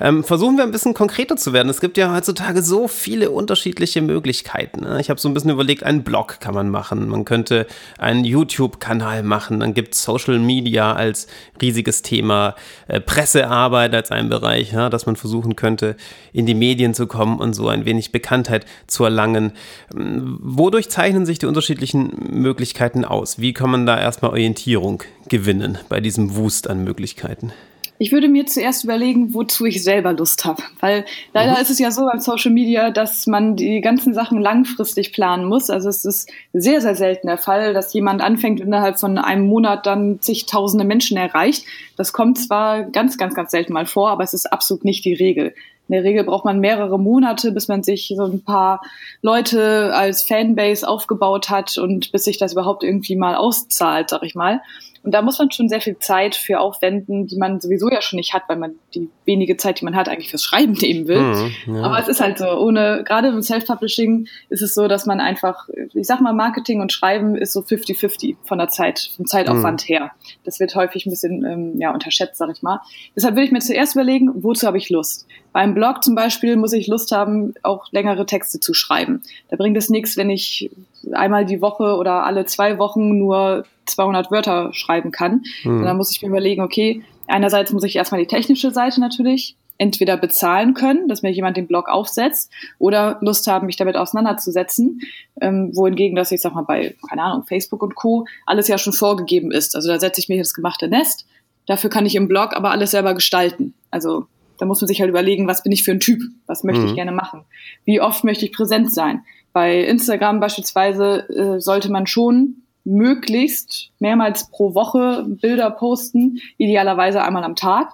Ähm, 0.00 0.24
versuchen 0.24 0.56
wir 0.56 0.64
ein 0.64 0.70
bisschen 0.70 0.94
konkreter 0.94 1.36
zu 1.36 1.52
werden. 1.52 1.68
Es 1.68 1.80
gibt 1.80 1.96
ja 1.96 2.14
heutzutage 2.14 2.62
so 2.62 2.88
viele 2.88 3.30
unterschiedliche 3.30 4.02
Möglichkeiten. 4.02 4.80
Ne? 4.80 5.00
Ich 5.00 5.10
habe 5.10 5.20
so 5.20 5.28
ein 5.28 5.34
bisschen 5.34 5.50
überlegt, 5.50 5.82
einen 5.82 6.02
Blog 6.02 6.40
kann 6.40 6.54
man 6.54 6.68
machen. 6.70 7.08
Man 7.08 7.24
könnte 7.24 7.66
einen 7.98 8.24
YouTube-Kanal 8.24 9.22
machen. 9.22 9.60
Dann 9.60 9.74
gibt 9.74 9.94
es 9.94 10.02
Social 10.02 10.38
Media 10.38 10.92
als 10.92 11.26
riesiges 11.60 12.02
Thema, 12.02 12.54
äh, 12.88 13.00
Pressearbeit 13.00 13.94
als 13.94 14.10
ein 14.10 14.28
Bereich, 14.28 14.72
ja, 14.72 14.90
dass 14.90 15.06
man 15.06 15.16
versuchen 15.16 15.56
könnte, 15.56 15.96
in 16.32 16.46
die 16.46 16.54
Medien 16.54 16.94
zu 16.94 17.06
kommen 17.06 17.38
und 17.38 17.54
so 17.54 17.68
ein 17.68 17.84
wenig 17.84 18.12
Bekanntheit 18.12 18.66
zu 18.86 19.04
erlangen. 19.04 19.52
Ähm, 19.94 20.38
wodurch 20.42 20.90
zeichnen 20.90 21.26
sich 21.26 21.38
die 21.38 21.46
unterschiedlichen 21.46 22.12
Möglichkeiten 22.30 23.04
aus? 23.04 23.38
Wie 23.38 23.52
kann 23.52 23.70
man 23.70 23.86
da 23.86 24.00
erstmal 24.00 24.32
Orientierung 24.32 25.02
gewinnen 25.28 25.78
bei 25.88 26.00
diesem 26.00 26.36
Wust 26.36 26.68
an 26.68 26.84
Möglichkeiten? 26.84 27.52
Ich 27.98 28.10
würde 28.10 28.28
mir 28.28 28.44
zuerst 28.46 28.82
überlegen, 28.82 29.34
wozu 29.34 29.66
ich 29.66 29.84
selber 29.84 30.12
Lust 30.12 30.44
habe. 30.44 30.62
Weil 30.80 31.04
leider 31.32 31.52
mhm. 31.52 31.62
ist 31.62 31.70
es 31.70 31.78
ja 31.78 31.92
so 31.92 32.06
beim 32.06 32.18
Social 32.18 32.50
Media, 32.50 32.90
dass 32.90 33.26
man 33.26 33.54
die 33.54 33.80
ganzen 33.80 34.14
Sachen 34.14 34.40
langfristig 34.40 35.12
planen 35.12 35.44
muss. 35.44 35.70
Also 35.70 35.88
es 35.88 36.04
ist 36.04 36.30
sehr, 36.52 36.80
sehr 36.80 36.96
selten 36.96 37.28
der 37.28 37.38
Fall, 37.38 37.72
dass 37.72 37.94
jemand 37.94 38.20
anfängt 38.20 38.60
innerhalb 38.60 38.98
von 38.98 39.16
einem 39.16 39.46
Monat 39.46 39.86
dann 39.86 40.20
zigtausende 40.20 40.84
Menschen 40.84 41.16
erreicht. 41.16 41.64
Das 41.96 42.12
kommt 42.12 42.38
zwar 42.38 42.82
ganz, 42.82 43.16
ganz, 43.16 43.34
ganz 43.34 43.52
selten 43.52 43.72
mal 43.72 43.86
vor, 43.86 44.10
aber 44.10 44.24
es 44.24 44.34
ist 44.34 44.52
absolut 44.52 44.84
nicht 44.84 45.04
die 45.04 45.14
Regel. 45.14 45.54
In 45.88 45.92
der 45.92 46.04
Regel 46.04 46.24
braucht 46.24 46.46
man 46.46 46.60
mehrere 46.60 46.98
Monate, 46.98 47.52
bis 47.52 47.68
man 47.68 47.82
sich 47.82 48.12
so 48.16 48.24
ein 48.24 48.42
paar 48.42 48.80
Leute 49.20 49.94
als 49.94 50.22
Fanbase 50.22 50.88
aufgebaut 50.88 51.50
hat 51.50 51.76
und 51.76 52.10
bis 52.10 52.24
sich 52.24 52.38
das 52.38 52.54
überhaupt 52.54 52.82
irgendwie 52.82 53.16
mal 53.16 53.36
auszahlt, 53.36 54.08
sag 54.10 54.22
ich 54.22 54.34
mal. 54.34 54.62
Und 55.04 55.12
da 55.12 55.20
muss 55.20 55.38
man 55.38 55.50
schon 55.50 55.68
sehr 55.68 55.82
viel 55.82 55.98
Zeit 55.98 56.34
für 56.34 56.60
aufwenden, 56.60 57.26
die 57.26 57.36
man 57.36 57.60
sowieso 57.60 57.90
ja 57.90 58.00
schon 58.00 58.16
nicht 58.16 58.32
hat, 58.32 58.44
weil 58.48 58.56
man 58.56 58.76
die 58.94 59.10
wenige 59.26 59.58
Zeit, 59.58 59.80
die 59.80 59.84
man 59.84 59.94
hat, 59.94 60.08
eigentlich 60.08 60.30
fürs 60.30 60.42
Schreiben 60.42 60.72
nehmen 60.80 61.06
will. 61.06 61.20
Mhm, 61.20 61.52
ja. 61.76 61.82
Aber 61.82 61.98
es 61.98 62.08
ist 62.08 62.22
halt 62.22 62.38
so, 62.38 62.46
ohne, 62.46 63.04
gerade 63.04 63.28
im 63.28 63.42
Self-Publishing 63.42 64.26
ist 64.48 64.62
es 64.62 64.74
so, 64.74 64.88
dass 64.88 65.04
man 65.04 65.20
einfach, 65.20 65.68
ich 65.92 66.06
sag 66.06 66.22
mal, 66.22 66.32
Marketing 66.32 66.80
und 66.80 66.90
Schreiben 66.90 67.36
ist 67.36 67.52
so 67.52 67.60
50-50 67.60 68.36
von 68.44 68.56
der 68.56 68.68
Zeit, 68.68 69.10
vom 69.14 69.26
Zeitaufwand 69.26 69.82
mhm. 69.82 69.86
her. 69.86 70.10
Das 70.44 70.58
wird 70.58 70.74
häufig 70.74 71.04
ein 71.04 71.10
bisschen 71.10 71.44
ähm, 71.44 71.78
ja, 71.78 71.92
unterschätzt, 71.92 72.38
sag 72.38 72.50
ich 72.50 72.62
mal. 72.62 72.80
Deshalb 73.14 73.34
würde 73.34 73.44
ich 73.44 73.52
mir 73.52 73.60
zuerst 73.60 73.94
überlegen, 73.94 74.30
wozu 74.42 74.66
habe 74.66 74.78
ich 74.78 74.88
Lust? 74.88 75.26
Beim 75.54 75.72
Blog 75.72 76.02
zum 76.02 76.16
Beispiel 76.16 76.56
muss 76.56 76.72
ich 76.72 76.88
Lust 76.88 77.12
haben, 77.12 77.54
auch 77.62 77.86
längere 77.92 78.26
Texte 78.26 78.58
zu 78.58 78.74
schreiben. 78.74 79.22
Da 79.50 79.56
bringt 79.56 79.76
es 79.76 79.88
nichts, 79.88 80.16
wenn 80.16 80.28
ich 80.28 80.68
einmal 81.12 81.46
die 81.46 81.62
Woche 81.62 81.94
oder 81.96 82.26
alle 82.26 82.44
zwei 82.44 82.76
Wochen 82.78 83.18
nur 83.18 83.64
200 83.86 84.32
Wörter 84.32 84.74
schreiben 84.74 85.12
kann. 85.12 85.44
Mhm. 85.62 85.84
dann 85.84 85.96
muss 85.96 86.10
ich 86.10 86.20
mir 86.22 86.28
überlegen, 86.28 86.60
okay, 86.60 87.04
einerseits 87.28 87.72
muss 87.72 87.84
ich 87.84 87.94
erstmal 87.94 88.20
die 88.20 88.26
technische 88.26 88.72
Seite 88.72 89.00
natürlich 89.00 89.54
entweder 89.78 90.16
bezahlen 90.16 90.74
können, 90.74 91.06
dass 91.06 91.22
mir 91.22 91.30
jemand 91.30 91.56
den 91.56 91.68
Blog 91.68 91.88
aufsetzt, 91.88 92.50
oder 92.80 93.18
Lust 93.20 93.46
haben, 93.46 93.66
mich 93.66 93.76
damit 93.76 93.96
auseinanderzusetzen. 93.96 95.02
Ähm, 95.40 95.70
wohingegen, 95.72 96.16
dass 96.16 96.32
ich 96.32 96.40
sag 96.40 96.54
mal 96.54 96.62
bei, 96.62 96.96
keine 97.08 97.22
Ahnung, 97.22 97.44
Facebook 97.44 97.80
und 97.84 97.94
Co. 97.94 98.26
alles 98.44 98.66
ja 98.66 98.76
schon 98.76 98.92
vorgegeben 98.92 99.52
ist. 99.52 99.76
Also 99.76 99.88
da 99.88 100.00
setze 100.00 100.20
ich 100.20 100.28
mir 100.28 100.38
das 100.38 100.52
gemachte 100.52 100.88
Nest. 100.88 101.26
Dafür 101.66 101.90
kann 101.90 102.06
ich 102.06 102.16
im 102.16 102.26
Blog 102.26 102.56
aber 102.56 102.72
alles 102.72 102.90
selber 102.90 103.14
gestalten. 103.14 103.72
Also 103.92 104.26
da 104.58 104.66
muss 104.66 104.80
man 104.80 104.88
sich 104.88 105.00
halt 105.00 105.10
überlegen, 105.10 105.46
was 105.46 105.62
bin 105.62 105.72
ich 105.72 105.84
für 105.84 105.92
ein 105.92 106.00
Typ? 106.00 106.20
Was 106.46 106.64
möchte 106.64 106.82
mhm. 106.82 106.88
ich 106.88 106.94
gerne 106.94 107.12
machen? 107.12 107.44
Wie 107.84 108.00
oft 108.00 108.24
möchte 108.24 108.44
ich 108.44 108.52
präsent 108.52 108.92
sein? 108.92 109.22
Bei 109.52 109.80
Instagram 109.80 110.40
beispielsweise 110.40 111.28
äh, 111.28 111.60
sollte 111.60 111.90
man 111.90 112.06
schon 112.06 112.62
möglichst 112.84 113.90
mehrmals 113.98 114.50
pro 114.50 114.74
Woche 114.74 115.24
Bilder 115.26 115.70
posten, 115.70 116.40
idealerweise 116.58 117.22
einmal 117.22 117.44
am 117.44 117.56
Tag. 117.56 117.92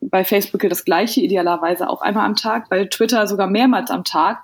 Bei 0.00 0.24
Facebook 0.24 0.60
gilt 0.60 0.70
das 0.70 0.84
gleiche, 0.84 1.20
idealerweise 1.20 1.88
auch 1.88 2.02
einmal 2.02 2.24
am 2.24 2.36
Tag. 2.36 2.68
Bei 2.68 2.84
Twitter 2.84 3.26
sogar 3.26 3.48
mehrmals 3.48 3.90
am 3.90 4.04
Tag. 4.04 4.42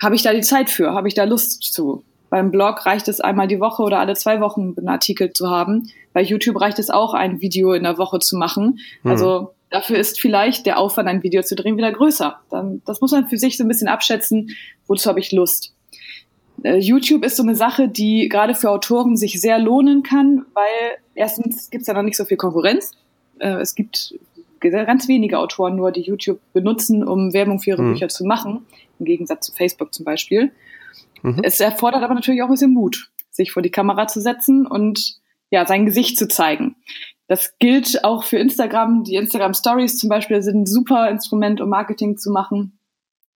Habe 0.00 0.14
ich 0.14 0.22
da 0.22 0.32
die 0.32 0.42
Zeit 0.42 0.70
für? 0.70 0.92
Habe 0.92 1.08
ich 1.08 1.14
da 1.14 1.24
Lust 1.24 1.62
zu? 1.62 2.04
Beim 2.30 2.52
Blog 2.52 2.86
reicht 2.86 3.08
es 3.08 3.20
einmal 3.20 3.48
die 3.48 3.58
Woche 3.58 3.82
oder 3.82 3.98
alle 3.98 4.14
zwei 4.14 4.40
Wochen 4.40 4.74
einen 4.78 4.88
Artikel 4.88 5.32
zu 5.32 5.50
haben. 5.50 5.90
Bei 6.12 6.22
YouTube 6.22 6.60
reicht 6.60 6.78
es 6.78 6.88
auch, 6.88 7.12
ein 7.12 7.40
Video 7.40 7.72
in 7.72 7.82
der 7.82 7.98
Woche 7.98 8.20
zu 8.20 8.36
machen. 8.36 8.78
Mhm. 9.02 9.10
Also 9.10 9.54
dafür 9.70 9.98
ist 9.98 10.20
vielleicht 10.20 10.66
der 10.66 10.78
Aufwand, 10.78 11.08
ein 11.08 11.22
Video 11.22 11.42
zu 11.42 11.54
drehen, 11.54 11.76
wieder 11.76 11.92
größer. 11.92 12.40
Dann, 12.50 12.82
das 12.84 13.00
muss 13.00 13.12
man 13.12 13.28
für 13.28 13.38
sich 13.38 13.56
so 13.56 13.64
ein 13.64 13.68
bisschen 13.68 13.88
abschätzen, 13.88 14.50
wozu 14.86 15.08
habe 15.08 15.20
ich 15.20 15.32
Lust 15.32 15.74
Äh, 16.62 16.78
YouTube 16.78 17.24
ist 17.24 17.36
so 17.36 17.42
eine 17.42 17.54
Sache, 17.54 17.88
die 17.88 18.28
gerade 18.28 18.54
für 18.54 18.70
Autoren 18.70 19.16
sich 19.16 19.40
sehr 19.40 19.58
lohnen 19.58 20.02
kann, 20.02 20.44
weil 20.52 20.98
erstens 21.14 21.70
gibt 21.70 21.82
es 21.82 21.86
ja 21.86 21.94
noch 21.94 22.02
nicht 22.02 22.16
so 22.16 22.26
viel 22.26 22.36
Konkurrenz. 22.36 22.92
Äh, 23.38 23.60
es 23.60 23.74
gibt 23.74 24.14
ganz 24.60 25.08
wenige 25.08 25.38
Autoren 25.38 25.76
nur, 25.76 25.90
die 25.90 26.02
YouTube 26.02 26.40
benutzen, 26.52 27.02
um 27.02 27.32
Werbung 27.32 27.60
für 27.60 27.70
ihre 27.70 27.82
mhm. 27.82 27.92
Bücher 27.92 28.08
zu 28.08 28.24
machen, 28.24 28.66
im 28.98 29.06
Gegensatz 29.06 29.46
zu 29.46 29.52
Facebook 29.52 29.94
zum 29.94 30.04
Beispiel. 30.04 30.52
Mhm. 31.22 31.40
Es 31.42 31.60
erfordert 31.60 32.02
aber 32.02 32.14
natürlich 32.14 32.42
auch 32.42 32.46
ein 32.46 32.52
bisschen 32.52 32.74
Mut, 32.74 33.10
sich 33.30 33.52
vor 33.52 33.62
die 33.62 33.70
Kamera 33.70 34.06
zu 34.06 34.20
setzen 34.20 34.66
und 34.66 35.18
ja, 35.50 35.66
sein 35.66 35.86
Gesicht 35.86 36.18
zu 36.18 36.28
zeigen. 36.28 36.76
Das 37.30 37.56
gilt 37.60 38.02
auch 38.02 38.24
für 38.24 38.38
Instagram. 38.38 39.04
Die 39.04 39.14
Instagram 39.14 39.54
Stories 39.54 39.96
zum 39.96 40.08
Beispiel 40.08 40.42
sind 40.42 40.62
ein 40.62 40.66
super 40.66 41.08
Instrument, 41.08 41.60
um 41.60 41.68
Marketing 41.68 42.18
zu 42.18 42.32
machen. 42.32 42.80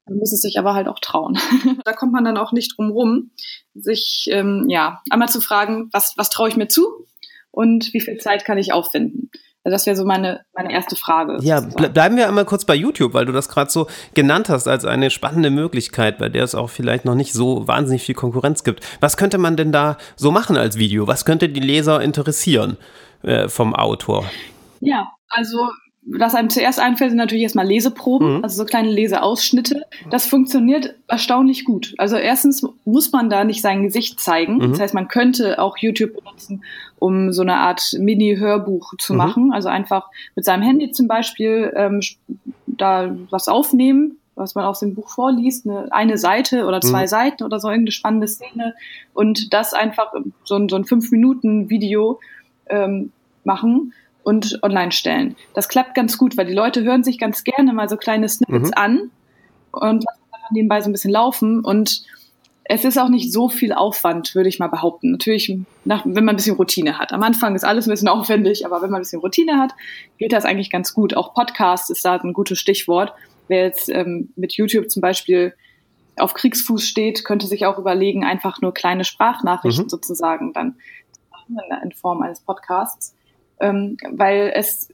Man 0.04 0.18
muss 0.18 0.32
es 0.32 0.42
sich 0.42 0.58
aber 0.58 0.74
halt 0.74 0.88
auch 0.88 0.98
trauen. 0.98 1.38
da 1.84 1.92
kommt 1.92 2.12
man 2.12 2.24
dann 2.24 2.36
auch 2.36 2.50
nicht 2.50 2.76
drum 2.76 2.90
rum, 2.90 3.30
sich 3.72 4.26
ähm, 4.32 4.66
ja 4.68 5.00
einmal 5.10 5.28
zu 5.28 5.40
fragen, 5.40 5.90
was, 5.92 6.14
was 6.16 6.28
traue 6.28 6.48
ich 6.48 6.56
mir 6.56 6.66
zu 6.66 7.06
und 7.52 7.94
wie 7.94 8.00
viel 8.00 8.18
Zeit 8.18 8.44
kann 8.44 8.58
ich 8.58 8.72
aufwenden. 8.72 9.30
Also 9.62 9.74
das 9.76 9.86
wäre 9.86 9.94
so 9.94 10.04
meine, 10.04 10.44
meine 10.56 10.72
erste 10.72 10.96
Frage. 10.96 11.38
Ja, 11.42 11.60
ble 11.60 11.88
bleiben 11.88 12.16
wir 12.16 12.26
einmal 12.26 12.46
kurz 12.46 12.64
bei 12.64 12.74
YouTube, 12.74 13.14
weil 13.14 13.26
du 13.26 13.32
das 13.32 13.48
gerade 13.48 13.70
so 13.70 13.86
genannt 14.12 14.48
hast 14.48 14.66
als 14.66 14.84
eine 14.84 15.08
spannende 15.10 15.50
Möglichkeit, 15.50 16.18
bei 16.18 16.28
der 16.28 16.42
es 16.42 16.56
auch 16.56 16.68
vielleicht 16.68 17.04
noch 17.04 17.14
nicht 17.14 17.32
so 17.32 17.68
wahnsinnig 17.68 18.02
viel 18.02 18.16
Konkurrenz 18.16 18.64
gibt. 18.64 18.84
Was 18.98 19.16
könnte 19.16 19.38
man 19.38 19.56
denn 19.56 19.70
da 19.70 19.98
so 20.16 20.32
machen 20.32 20.56
als 20.56 20.78
Video? 20.78 21.06
Was 21.06 21.24
könnte 21.24 21.48
die 21.48 21.60
Leser 21.60 22.02
interessieren 22.02 22.76
äh, 23.24 23.48
vom 23.48 23.74
Autor? 23.74 24.24
Ja, 24.80 25.12
also 25.28 25.68
was 26.06 26.34
einem 26.34 26.50
zuerst 26.50 26.80
einfällt, 26.80 27.10
sind 27.10 27.18
natürlich 27.18 27.44
erstmal 27.44 27.66
Leseproben, 27.66 28.38
mhm. 28.38 28.44
also 28.44 28.56
so 28.56 28.64
kleine 28.66 28.90
Leseausschnitte. 28.90 29.84
Das 30.10 30.26
funktioniert 30.26 30.94
erstaunlich 31.08 31.64
gut. 31.64 31.94
Also 31.96 32.16
erstens 32.16 32.66
muss 32.84 33.10
man 33.12 33.30
da 33.30 33.44
nicht 33.44 33.62
sein 33.62 33.82
Gesicht 33.82 34.20
zeigen. 34.20 34.58
Mhm. 34.58 34.70
Das 34.72 34.80
heißt, 34.80 34.94
man 34.94 35.08
könnte 35.08 35.58
auch 35.58 35.78
YouTube 35.78 36.14
benutzen, 36.14 36.62
um 36.98 37.32
so 37.32 37.42
eine 37.42 37.56
Art 37.56 37.96
Mini-Hörbuch 37.98 38.94
zu 38.98 39.14
mhm. 39.14 39.18
machen. 39.18 39.52
Also 39.52 39.68
einfach 39.70 40.10
mit 40.34 40.44
seinem 40.44 40.62
Handy 40.62 40.90
zum 40.90 41.08
Beispiel 41.08 41.72
ähm, 41.74 42.00
da 42.66 43.16
was 43.30 43.48
aufnehmen, 43.48 44.18
was 44.34 44.54
man 44.54 44.64
aus 44.64 44.80
dem 44.80 44.94
Buch 44.94 45.08
vorliest, 45.08 45.66
eine, 45.66 45.90
eine 45.90 46.18
Seite 46.18 46.66
oder 46.66 46.82
zwei 46.82 47.02
mhm. 47.02 47.08
Seiten 47.08 47.44
oder 47.44 47.60
so 47.60 47.68
irgendeine 47.68 47.92
spannende 47.92 48.28
Szene 48.28 48.74
und 49.14 49.54
das 49.54 49.72
einfach 49.72 50.12
so 50.44 50.56
ein, 50.56 50.68
so 50.68 50.76
ein 50.76 50.84
fünf 50.84 51.10
Minuten 51.10 51.70
Video 51.70 52.20
ähm, 52.68 53.12
machen 53.44 53.92
und 54.22 54.58
online 54.62 54.92
stellen. 54.92 55.36
Das 55.54 55.68
klappt 55.68 55.94
ganz 55.94 56.18
gut, 56.18 56.36
weil 56.36 56.46
die 56.46 56.54
Leute 56.54 56.82
hören 56.82 57.04
sich 57.04 57.18
ganz 57.18 57.44
gerne 57.44 57.72
mal 57.72 57.88
so 57.88 57.96
kleine 57.96 58.28
Snippets 58.28 58.70
mhm. 58.70 58.74
an 58.76 59.10
und 59.70 60.04
lassen 60.04 60.22
dann 60.30 60.40
nebenbei 60.52 60.80
so 60.80 60.88
ein 60.88 60.92
bisschen 60.92 61.12
laufen 61.12 61.64
und 61.64 62.04
es 62.66 62.84
ist 62.84 62.98
auch 62.98 63.10
nicht 63.10 63.30
so 63.30 63.50
viel 63.50 63.74
Aufwand, 63.74 64.34
würde 64.34 64.48
ich 64.48 64.58
mal 64.58 64.68
behaupten. 64.68 65.10
Natürlich, 65.10 65.54
nach, 65.84 66.04
wenn 66.06 66.24
man 66.24 66.34
ein 66.34 66.36
bisschen 66.36 66.56
Routine 66.56 66.98
hat. 66.98 67.12
Am 67.12 67.22
Anfang 67.22 67.54
ist 67.54 67.64
alles 67.64 67.86
ein 67.86 67.90
bisschen 67.90 68.08
aufwendig, 68.08 68.64
aber 68.64 68.80
wenn 68.80 68.90
man 68.90 69.00
ein 69.00 69.02
bisschen 69.02 69.20
Routine 69.20 69.58
hat, 69.58 69.72
geht 70.18 70.32
das 70.32 70.46
eigentlich 70.46 70.70
ganz 70.70 70.94
gut. 70.94 71.14
Auch 71.14 71.34
Podcast 71.34 71.90
ist 71.90 72.04
da 72.04 72.16
ein 72.16 72.32
gutes 72.32 72.58
Stichwort. 72.58 73.12
Wer 73.48 73.64
jetzt 73.64 73.90
ähm, 73.90 74.32
mit 74.36 74.54
YouTube 74.54 74.90
zum 74.90 75.02
Beispiel 75.02 75.54
auf 76.16 76.32
Kriegsfuß 76.32 76.86
steht, 76.86 77.24
könnte 77.24 77.46
sich 77.46 77.66
auch 77.66 77.78
überlegen, 77.78 78.24
einfach 78.24 78.62
nur 78.62 78.72
kleine 78.72 79.04
Sprachnachrichten 79.04 79.84
mhm. 79.84 79.90
sozusagen 79.90 80.52
dann 80.54 80.76
in 81.48 81.92
Form 81.92 82.22
eines 82.22 82.40
Podcasts 82.40 83.14
ähm, 83.60 83.96
weil 84.10 84.52
es 84.54 84.88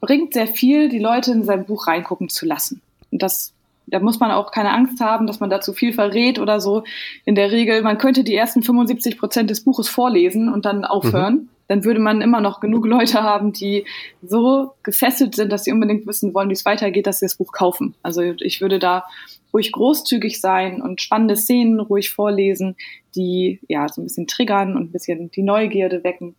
bringt 0.00 0.34
sehr 0.34 0.46
viel, 0.46 0.88
die 0.88 0.98
Leute 0.98 1.32
in 1.32 1.44
sein 1.44 1.64
Buch 1.64 1.86
reingucken 1.86 2.28
zu 2.28 2.46
lassen. 2.46 2.82
Und 3.10 3.22
das 3.22 3.52
da 3.86 4.00
muss 4.00 4.18
man 4.18 4.30
auch 4.30 4.50
keine 4.50 4.72
Angst 4.72 4.98
haben, 5.00 5.26
dass 5.26 5.40
man 5.40 5.50
dazu 5.50 5.74
viel 5.74 5.92
verrät 5.92 6.38
oder 6.38 6.58
so. 6.58 6.84
In 7.26 7.34
der 7.34 7.52
Regel, 7.52 7.82
man 7.82 7.98
könnte 7.98 8.24
die 8.24 8.34
ersten 8.34 8.62
75 8.62 9.18
Prozent 9.18 9.50
des 9.50 9.62
Buches 9.62 9.90
vorlesen 9.90 10.48
und 10.48 10.64
dann 10.64 10.86
aufhören. 10.86 11.34
Mhm. 11.34 11.48
Dann 11.68 11.84
würde 11.84 12.00
man 12.00 12.20
immer 12.20 12.40
noch 12.40 12.60
genug 12.60 12.86
Leute 12.86 13.22
haben, 13.22 13.52
die 13.52 13.84
so 14.22 14.72
gefesselt 14.82 15.34
sind, 15.34 15.50
dass 15.50 15.64
sie 15.64 15.72
unbedingt 15.72 16.06
wissen 16.06 16.34
wollen, 16.34 16.48
wie 16.48 16.54
es 16.54 16.64
weitergeht, 16.64 17.06
dass 17.06 17.20
sie 17.20 17.26
das 17.26 17.36
Buch 17.36 17.52
kaufen. 17.52 17.94
Also 18.02 18.22
ich 18.22 18.60
würde 18.60 18.78
da 18.78 19.04
ruhig 19.52 19.72
großzügig 19.72 20.40
sein 20.40 20.82
und 20.82 21.00
spannende 21.00 21.36
Szenen 21.36 21.80
ruhig 21.80 22.10
vorlesen, 22.10 22.76
die 23.14 23.60
ja 23.68 23.88
so 23.88 24.00
ein 24.00 24.04
bisschen 24.04 24.26
triggern 24.26 24.76
und 24.76 24.88
ein 24.88 24.92
bisschen 24.92 25.30
die 25.30 25.42
Neugierde 25.42 26.02
wecken. 26.02 26.34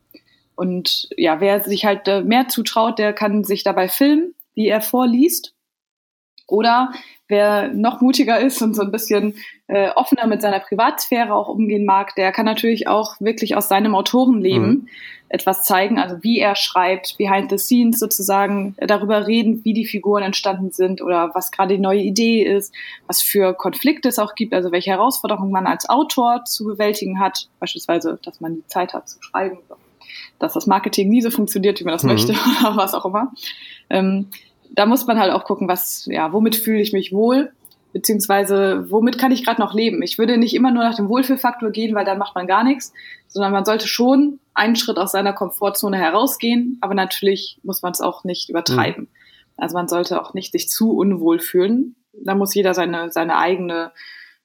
Und 0.55 1.09
ja, 1.17 1.39
wer 1.41 1.63
sich 1.63 1.85
halt 1.85 2.07
äh, 2.07 2.21
mehr 2.21 2.47
zutraut, 2.47 2.99
der 2.99 3.13
kann 3.13 3.43
sich 3.43 3.63
dabei 3.63 3.87
filmen, 3.87 4.35
wie 4.53 4.67
er 4.67 4.81
vorliest. 4.81 5.53
Oder 6.47 6.93
wer 7.27 7.73
noch 7.73 8.01
mutiger 8.01 8.39
ist 8.39 8.61
und 8.61 8.75
so 8.75 8.83
ein 8.83 8.91
bisschen 8.91 9.35
äh, 9.67 9.89
offener 9.95 10.27
mit 10.27 10.41
seiner 10.41 10.59
Privatsphäre 10.59 11.33
auch 11.33 11.47
umgehen 11.47 11.85
mag, 11.85 12.15
der 12.15 12.31
kann 12.31 12.45
natürlich 12.45 12.87
auch 12.87 13.15
wirklich 13.19 13.55
aus 13.55 13.67
seinem 13.67 13.95
Autorenleben 13.95 14.69
mhm. 14.69 14.87
etwas 15.29 15.63
zeigen, 15.63 15.97
also 15.97 16.17
wie 16.21 16.39
er 16.39 16.55
schreibt, 16.55 17.17
behind 17.17 17.49
the 17.49 17.57
scenes 17.57 17.99
sozusagen, 17.99 18.75
darüber 18.77 19.25
reden, 19.25 19.65
wie 19.65 19.73
die 19.73 19.85
Figuren 19.85 20.23
entstanden 20.23 20.71
sind 20.71 21.01
oder 21.01 21.31
was 21.33 21.51
gerade 21.51 21.75
die 21.75 21.81
neue 21.81 22.01
Idee 22.01 22.43
ist, 22.43 22.75
was 23.07 23.23
für 23.23 23.53
Konflikte 23.53 24.09
es 24.09 24.19
auch 24.19 24.35
gibt, 24.35 24.53
also 24.53 24.71
welche 24.71 24.91
Herausforderungen 24.91 25.51
man 25.51 25.65
als 25.65 25.89
Autor 25.89 26.45
zu 26.45 26.65
bewältigen 26.65 27.19
hat, 27.19 27.49
beispielsweise, 27.59 28.19
dass 28.23 28.41
man 28.41 28.55
die 28.55 28.67
Zeit 28.67 28.93
hat 28.93 29.09
zu 29.09 29.21
schreiben 29.21 29.57
dass 30.39 30.53
das 30.53 30.67
Marketing 30.67 31.09
nie 31.09 31.21
so 31.21 31.29
funktioniert, 31.31 31.79
wie 31.79 31.85
man 31.85 31.93
das 31.93 32.03
mhm. 32.03 32.11
möchte 32.11 32.33
oder 32.61 32.77
was 32.77 32.93
auch 32.93 33.05
immer. 33.05 33.31
Ähm, 33.89 34.27
da 34.71 34.85
muss 34.85 35.07
man 35.07 35.19
halt 35.19 35.31
auch 35.31 35.45
gucken, 35.45 35.67
was, 35.67 36.05
ja, 36.05 36.33
womit 36.33 36.55
fühle 36.55 36.81
ich 36.81 36.93
mich 36.93 37.13
wohl, 37.13 37.51
beziehungsweise 37.95 38.91
womit 38.91 39.17
kann 39.17 39.31
ich 39.31 39.45
gerade 39.45 39.61
noch 39.61 39.73
leben. 39.73 40.01
Ich 40.01 40.17
würde 40.17 40.37
nicht 40.37 40.53
immer 40.53 40.69
nur 40.69 40.83
nach 40.83 40.97
dem 40.97 41.07
Wohlfühlfaktor 41.07 41.71
gehen, 41.71 41.95
weil 41.95 42.03
dann 42.03 42.17
macht 42.17 42.35
man 42.35 42.45
gar 42.45 42.65
nichts, 42.65 42.91
sondern 43.29 43.53
man 43.53 43.63
sollte 43.63 43.87
schon 43.87 44.41
einen 44.53 44.75
Schritt 44.75 44.97
aus 44.97 45.13
seiner 45.13 45.31
Komfortzone 45.31 45.97
herausgehen, 45.97 46.77
aber 46.81 46.93
natürlich 46.93 47.57
muss 47.63 47.83
man 47.83 47.93
es 47.93 48.01
auch 48.01 48.25
nicht 48.25 48.49
übertreiben. 48.49 49.03
Mhm. 49.03 49.09
Also 49.55 49.77
man 49.77 49.87
sollte 49.87 50.21
auch 50.21 50.33
nicht 50.33 50.51
sich 50.51 50.67
zu 50.67 50.91
unwohl 50.91 51.39
fühlen. 51.39 51.95
Da 52.11 52.35
muss 52.35 52.53
jeder 52.53 52.73
seine, 52.73 53.13
seine 53.13 53.37
eigene 53.37 53.93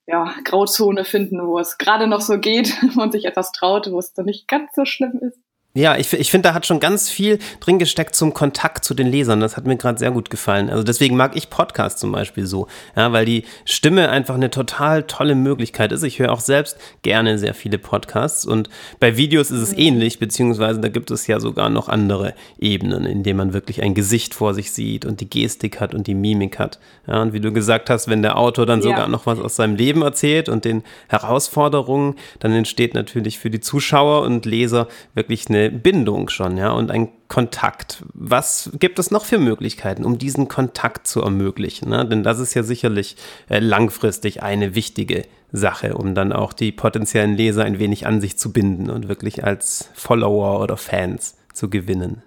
ja, 0.07 0.33
Grauzone 0.45 1.05
finden, 1.05 1.45
wo 1.45 1.59
es 1.59 1.77
gerade 1.77 2.07
noch 2.07 2.21
so 2.21 2.39
geht 2.39 2.77
und 2.97 3.11
sich 3.11 3.25
etwas 3.25 3.51
traut, 3.51 3.91
wo 3.91 3.99
es 3.99 4.15
dann 4.15 4.27
nicht 4.27 4.47
ganz 4.47 4.77
so 4.77 4.85
schlimm 4.85 5.19
ist. 5.23 5.41
Ja, 5.73 5.97
ich, 5.97 6.13
ich 6.13 6.33
finde, 6.33 6.49
da 6.49 6.55
hat 6.55 6.67
schon 6.67 6.81
ganz 6.81 7.11
viel 7.11 7.39
drin 7.61 7.79
gesteckt 7.79 8.17
zum 8.17 8.35
Kontakt 8.35 8.85
zu 8.85 8.93
den 8.93 9.07
Lesern. 9.07 9.39
Das 9.39 9.57
hat 9.57 9.67
mir 9.67 9.77
gerade 9.77 10.01
sehr 10.01 10.11
gut 10.11 10.29
gefallen. 10.29 10.69
Also 10.69 10.83
deswegen 10.83 11.17
mag 11.17 11.37
ich 11.37 11.49
Podcasts 11.49 12.01
zum 12.01 12.11
Beispiel 12.11 12.45
so, 12.45 12.67
ja, 12.97 13.13
weil 13.13 13.25
die 13.25 13.45
Stimme 13.65 14.09
einfach 14.09 14.35
eine 14.35 14.51
total 14.51 15.05
tolle 15.05 15.37
Möglichkeit 15.37 15.93
ist. 15.93 16.03
Ich 16.03 16.19
höre 16.19 16.33
auch 16.33 16.41
selbst 16.41 16.77
gerne 17.03 17.39
sehr 17.39 17.55
viele 17.55 17.79
Podcasts 17.79 18.45
und 18.45 18.69
bei 18.99 19.17
Videos 19.17 19.53
ist 19.53 19.61
es 19.61 19.73
ähnlich, 19.73 20.19
beziehungsweise 20.19 20.81
da 20.81 20.89
gibt 20.89 21.13
es 21.13 21.29
ja 21.29 21.39
sogar 21.39 21.71
noch 21.71 21.89
andere 21.89 22.35
Ebenen, 22.59 23.07
in 23.07 23.23
denen 23.23 23.37
man 23.37 23.53
wirklich 23.53 23.81
ein 23.81 23.95
Gesicht 23.95 24.35
vor 24.35 24.55
sich 24.55 24.73
sieht 24.73 25.05
und 25.05 25.21
die 25.21 25.31
Gestik 25.31 25.79
hat 25.79 25.95
und 25.95 26.09
die 26.09 26.17
Mimik 26.17 26.59
hat. 26.59 26.81
Ja, 27.07 27.23
und 27.23 27.33
wie 27.33 27.41
du 27.41 27.53
gesagt 27.53 27.91
hast, 27.91 28.09
wenn 28.09 28.23
der 28.23 28.39
Autor 28.39 28.67
dann 28.67 28.83
sogar 28.83 29.03
ja. 29.03 29.09
noch 29.09 29.25
was 29.25 29.39
aus 29.39 29.55
seinem 29.55 29.77
Leben 29.77 30.03
erzählt 30.03 30.49
und 30.49 30.65
den 30.65 30.83
Herausforderungen, 31.07 32.17
dann 32.41 32.51
entsteht 32.51 32.95
natürlich 32.95 33.39
für 33.39 33.51
die 33.51 33.61
Zuschauer 33.61 34.23
und 34.23 34.47
Leser 34.47 34.89
wirklich 35.15 35.49
eine 35.49 35.60
eine 35.61 35.71
Bindung 35.71 36.29
schon, 36.29 36.57
ja, 36.57 36.71
und 36.71 36.91
ein 36.91 37.09
Kontakt. 37.29 38.03
Was 38.15 38.71
gibt 38.79 38.99
es 38.99 39.11
noch 39.11 39.25
für 39.25 39.39
Möglichkeiten, 39.39 40.05
um 40.05 40.19
diesen 40.19 40.49
Kontakt 40.49 41.07
zu 41.07 41.23
ermöglichen? 41.23 41.91
Ne? 41.91 42.07
Denn 42.07 42.23
das 42.23 42.39
ist 42.39 42.55
ja 42.55 42.63
sicherlich 42.63 43.17
äh, 43.49 43.61
langfristig 43.61 44.43
eine 44.43 44.75
wichtige 44.75 45.25
Sache, 45.53 45.95
um 45.95 46.15
dann 46.15 46.33
auch 46.33 46.53
die 46.53 46.73
potenziellen 46.73 47.37
Leser 47.37 47.65
ein 47.65 47.79
wenig 47.79 48.07
an 48.07 48.21
sich 48.21 48.39
zu 48.39 48.53
binden 48.53 48.91
und 48.91 49.09
wirklich 49.09 49.45
als 49.45 49.91
Follower 49.95 50.61
oder 50.61 50.77
Fans 50.77 51.37
zu 51.55 51.71
gewinnen. 51.71 52.23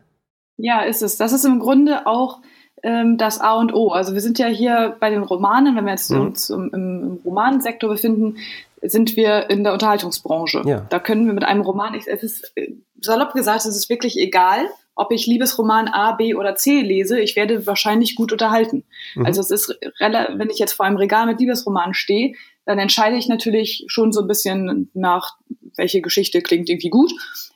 Ja, 0.57 0.81
ist 0.81 1.01
es. 1.01 1.17
Das 1.17 1.33
ist 1.33 1.45
im 1.45 1.59
Grunde 1.59 2.05
auch 2.05 2.41
ähm, 2.83 3.17
das 3.17 3.39
A 3.39 3.55
und 3.55 3.73
O. 3.73 3.89
Also 3.89 4.13
wir 4.13 4.21
sind 4.21 4.39
ja 4.39 4.47
hier 4.47 4.95
bei 4.99 5.09
den 5.09 5.23
Romanen, 5.23 5.75
wenn 5.75 5.85
wir 5.85 5.91
jetzt 5.91 6.11
mhm. 6.11 6.21
uns 6.21 6.49
im, 6.49 6.69
im 6.73 7.19
Romansektor 7.25 7.89
befinden, 7.89 8.37
sind 8.83 9.15
wir 9.15 9.49
in 9.49 9.63
der 9.63 9.73
Unterhaltungsbranche. 9.73 10.63
Ja. 10.65 10.85
Da 10.89 10.99
können 10.99 11.25
wir 11.25 11.33
mit 11.33 11.43
einem 11.43 11.61
Roman, 11.61 11.95
es 11.95 12.07
ist 12.07 12.51
äh, 12.55 12.73
salopp 12.99 13.33
gesagt, 13.33 13.65
es 13.65 13.75
ist 13.75 13.89
wirklich 13.89 14.17
egal, 14.17 14.67
ob 14.95 15.11
ich 15.11 15.25
Liebesroman 15.25 15.87
A, 15.87 16.11
B 16.11 16.35
oder 16.35 16.55
C 16.55 16.81
lese, 16.81 17.19
ich 17.19 17.35
werde 17.35 17.65
wahrscheinlich 17.65 18.15
gut 18.15 18.31
unterhalten. 18.31 18.83
Mhm. 19.15 19.25
Also 19.25 19.41
es 19.41 19.49
ist, 19.49 19.79
wenn 19.99 20.49
ich 20.49 20.59
jetzt 20.59 20.73
vor 20.73 20.85
einem 20.85 20.97
Regal 20.97 21.25
mit 21.25 21.39
Liebesromanen 21.39 21.93
stehe, 21.93 22.35
dann 22.65 22.79
entscheide 22.79 23.17
ich 23.17 23.27
natürlich 23.27 23.85
schon 23.87 24.11
so 24.11 24.21
ein 24.21 24.27
bisschen 24.27 24.89
nach, 24.93 25.37
welche 25.75 26.01
Geschichte 26.01 26.41
klingt 26.41 26.69
irgendwie 26.69 26.89
gut. 26.89 27.11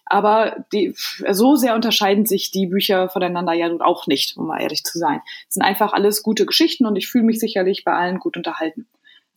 Aber 0.05 0.65
die, 0.71 0.95
so 1.31 1.55
sehr 1.55 1.75
unterscheiden 1.75 2.25
sich 2.25 2.49
die 2.51 2.67
Bücher 2.67 3.09
voneinander 3.09 3.53
ja 3.53 3.67
nun 3.67 3.81
auch 3.81 4.07
nicht, 4.07 4.37
um 4.37 4.47
mal 4.47 4.61
ehrlich 4.61 4.83
zu 4.83 4.97
sein. 4.97 5.21
Es 5.47 5.55
sind 5.55 5.63
einfach 5.63 5.93
alles 5.93 6.23
gute 6.23 6.45
Geschichten 6.45 6.85
und 6.85 6.95
ich 6.95 7.07
fühle 7.07 7.25
mich 7.25 7.39
sicherlich 7.39 7.83
bei 7.83 7.93
allen 7.93 8.19
gut 8.19 8.37
unterhalten. 8.37 8.87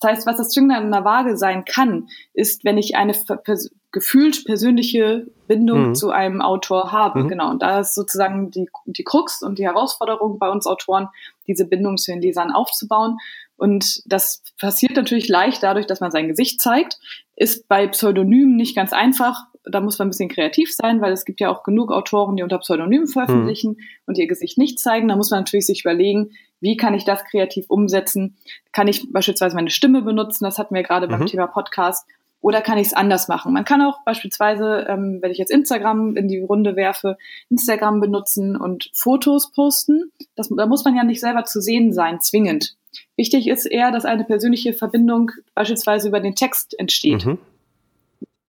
Das 0.00 0.10
heißt, 0.10 0.26
was 0.26 0.36
das 0.36 0.48
Zünglein 0.50 0.84
in 0.84 0.92
der 0.92 1.04
Waage 1.04 1.36
sein 1.36 1.64
kann, 1.64 2.08
ist, 2.32 2.64
wenn 2.64 2.78
ich 2.78 2.96
eine 2.96 3.12
pers 3.12 3.70
gefühlt 3.92 4.44
persönliche 4.44 5.26
Bindung 5.48 5.88
mhm. 5.88 5.94
zu 5.96 6.10
einem 6.10 6.40
Autor 6.40 6.92
habe. 6.92 7.24
Mhm. 7.24 7.28
Genau. 7.28 7.50
Und 7.50 7.62
da 7.62 7.80
ist 7.80 7.94
sozusagen 7.94 8.50
die, 8.50 8.68
die 8.86 9.02
Krux 9.02 9.42
und 9.42 9.58
die 9.58 9.64
Herausforderung 9.64 10.38
bei 10.38 10.48
uns 10.48 10.66
Autoren, 10.66 11.08
diese 11.48 11.66
Bindung 11.66 11.96
zu 11.96 12.12
den 12.12 12.22
Lesern 12.22 12.52
aufzubauen. 12.52 13.18
Und 13.56 14.02
das 14.06 14.42
passiert 14.60 14.96
natürlich 14.96 15.28
leicht 15.28 15.62
dadurch, 15.62 15.86
dass 15.86 16.00
man 16.00 16.12
sein 16.12 16.28
Gesicht 16.28 16.60
zeigt. 16.62 16.98
Ist 17.34 17.68
bei 17.68 17.88
Pseudonymen 17.88 18.56
nicht 18.56 18.76
ganz 18.76 18.92
einfach. 18.92 19.46
Da 19.64 19.80
muss 19.80 19.98
man 19.98 20.08
ein 20.08 20.10
bisschen 20.10 20.28
kreativ 20.28 20.74
sein, 20.74 21.00
weil 21.00 21.12
es 21.12 21.24
gibt 21.24 21.40
ja 21.40 21.50
auch 21.50 21.62
genug 21.62 21.92
Autoren, 21.92 22.36
die 22.36 22.42
unter 22.42 22.58
Pseudonymen 22.58 23.06
veröffentlichen 23.06 23.72
mhm. 23.72 23.84
und 24.06 24.18
ihr 24.18 24.26
Gesicht 24.26 24.58
nicht 24.58 24.78
zeigen. 24.78 25.08
Da 25.08 25.16
muss 25.16 25.30
man 25.30 25.40
natürlich 25.40 25.66
sich 25.66 25.82
überlegen, 25.82 26.30
wie 26.60 26.76
kann 26.76 26.94
ich 26.94 27.04
das 27.04 27.24
kreativ 27.24 27.66
umsetzen? 27.68 28.36
Kann 28.72 28.88
ich 28.88 29.12
beispielsweise 29.12 29.56
meine 29.56 29.70
Stimme 29.70 30.02
benutzen? 30.02 30.44
Das 30.44 30.58
hatten 30.58 30.74
wir 30.74 30.82
gerade 30.82 31.06
mhm. 31.06 31.10
beim 31.10 31.26
Thema 31.26 31.46
Podcast. 31.46 32.06
Oder 32.42 32.62
kann 32.62 32.78
ich 32.78 32.88
es 32.88 32.92
anders 32.94 33.28
machen? 33.28 33.52
Man 33.52 33.64
kann 33.64 33.82
auch 33.82 34.02
beispielsweise, 34.04 34.86
ähm, 34.88 35.18
wenn 35.20 35.30
ich 35.30 35.38
jetzt 35.38 35.50
Instagram 35.50 36.16
in 36.16 36.26
die 36.26 36.40
Runde 36.40 36.74
werfe, 36.74 37.18
Instagram 37.50 38.00
benutzen 38.00 38.56
und 38.56 38.90
Fotos 38.94 39.52
posten. 39.52 40.10
Das, 40.36 40.48
da 40.48 40.66
muss 40.66 40.84
man 40.84 40.96
ja 40.96 41.04
nicht 41.04 41.20
selber 41.20 41.44
zu 41.44 41.60
sehen 41.60 41.92
sein, 41.92 42.20
zwingend. 42.20 42.76
Wichtig 43.16 43.46
ist 43.46 43.66
eher, 43.66 43.92
dass 43.92 44.06
eine 44.06 44.24
persönliche 44.24 44.72
Verbindung 44.72 45.30
beispielsweise 45.54 46.08
über 46.08 46.20
den 46.20 46.34
Text 46.34 46.78
entsteht. 46.78 47.26
Mhm. 47.26 47.38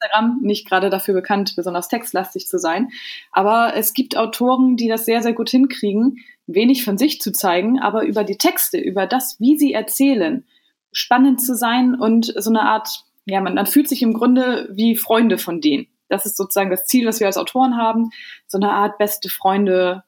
Instagram 0.02 0.40
nicht 0.42 0.68
gerade 0.68 0.90
dafür 0.90 1.14
bekannt, 1.14 1.54
besonders 1.56 1.88
textlastig 1.88 2.46
zu 2.46 2.58
sein. 2.58 2.90
Aber 3.30 3.74
es 3.76 3.92
gibt 3.92 4.16
Autoren, 4.16 4.76
die 4.76 4.88
das 4.88 5.04
sehr, 5.04 5.22
sehr 5.22 5.32
gut 5.32 5.50
hinkriegen, 5.50 6.18
wenig 6.46 6.84
von 6.84 6.98
sich 6.98 7.20
zu 7.20 7.32
zeigen, 7.32 7.80
aber 7.80 8.04
über 8.04 8.24
die 8.24 8.38
Texte, 8.38 8.78
über 8.78 9.06
das, 9.06 9.38
wie 9.38 9.56
sie 9.58 9.72
erzählen, 9.72 10.44
spannend 10.92 11.40
zu 11.40 11.54
sein 11.54 11.94
und 11.94 12.32
so 12.36 12.50
eine 12.50 12.62
Art 12.62 13.04
ja, 13.24 13.40
man, 13.40 13.54
man 13.54 13.66
fühlt 13.66 13.88
sich 13.88 14.02
im 14.02 14.14
Grunde 14.14 14.68
wie 14.72 14.96
Freunde 14.96 15.38
von 15.38 15.60
denen. 15.60 15.86
Das 16.08 16.26
ist 16.26 16.36
sozusagen 16.36 16.70
das 16.70 16.86
Ziel, 16.86 17.06
was 17.06 17.20
wir 17.20 17.26
als 17.26 17.36
Autoren 17.36 17.76
haben, 17.76 18.10
so 18.46 18.58
eine 18.58 18.72
Art 18.72 18.98
beste 18.98 19.28
Freunde 19.28 20.02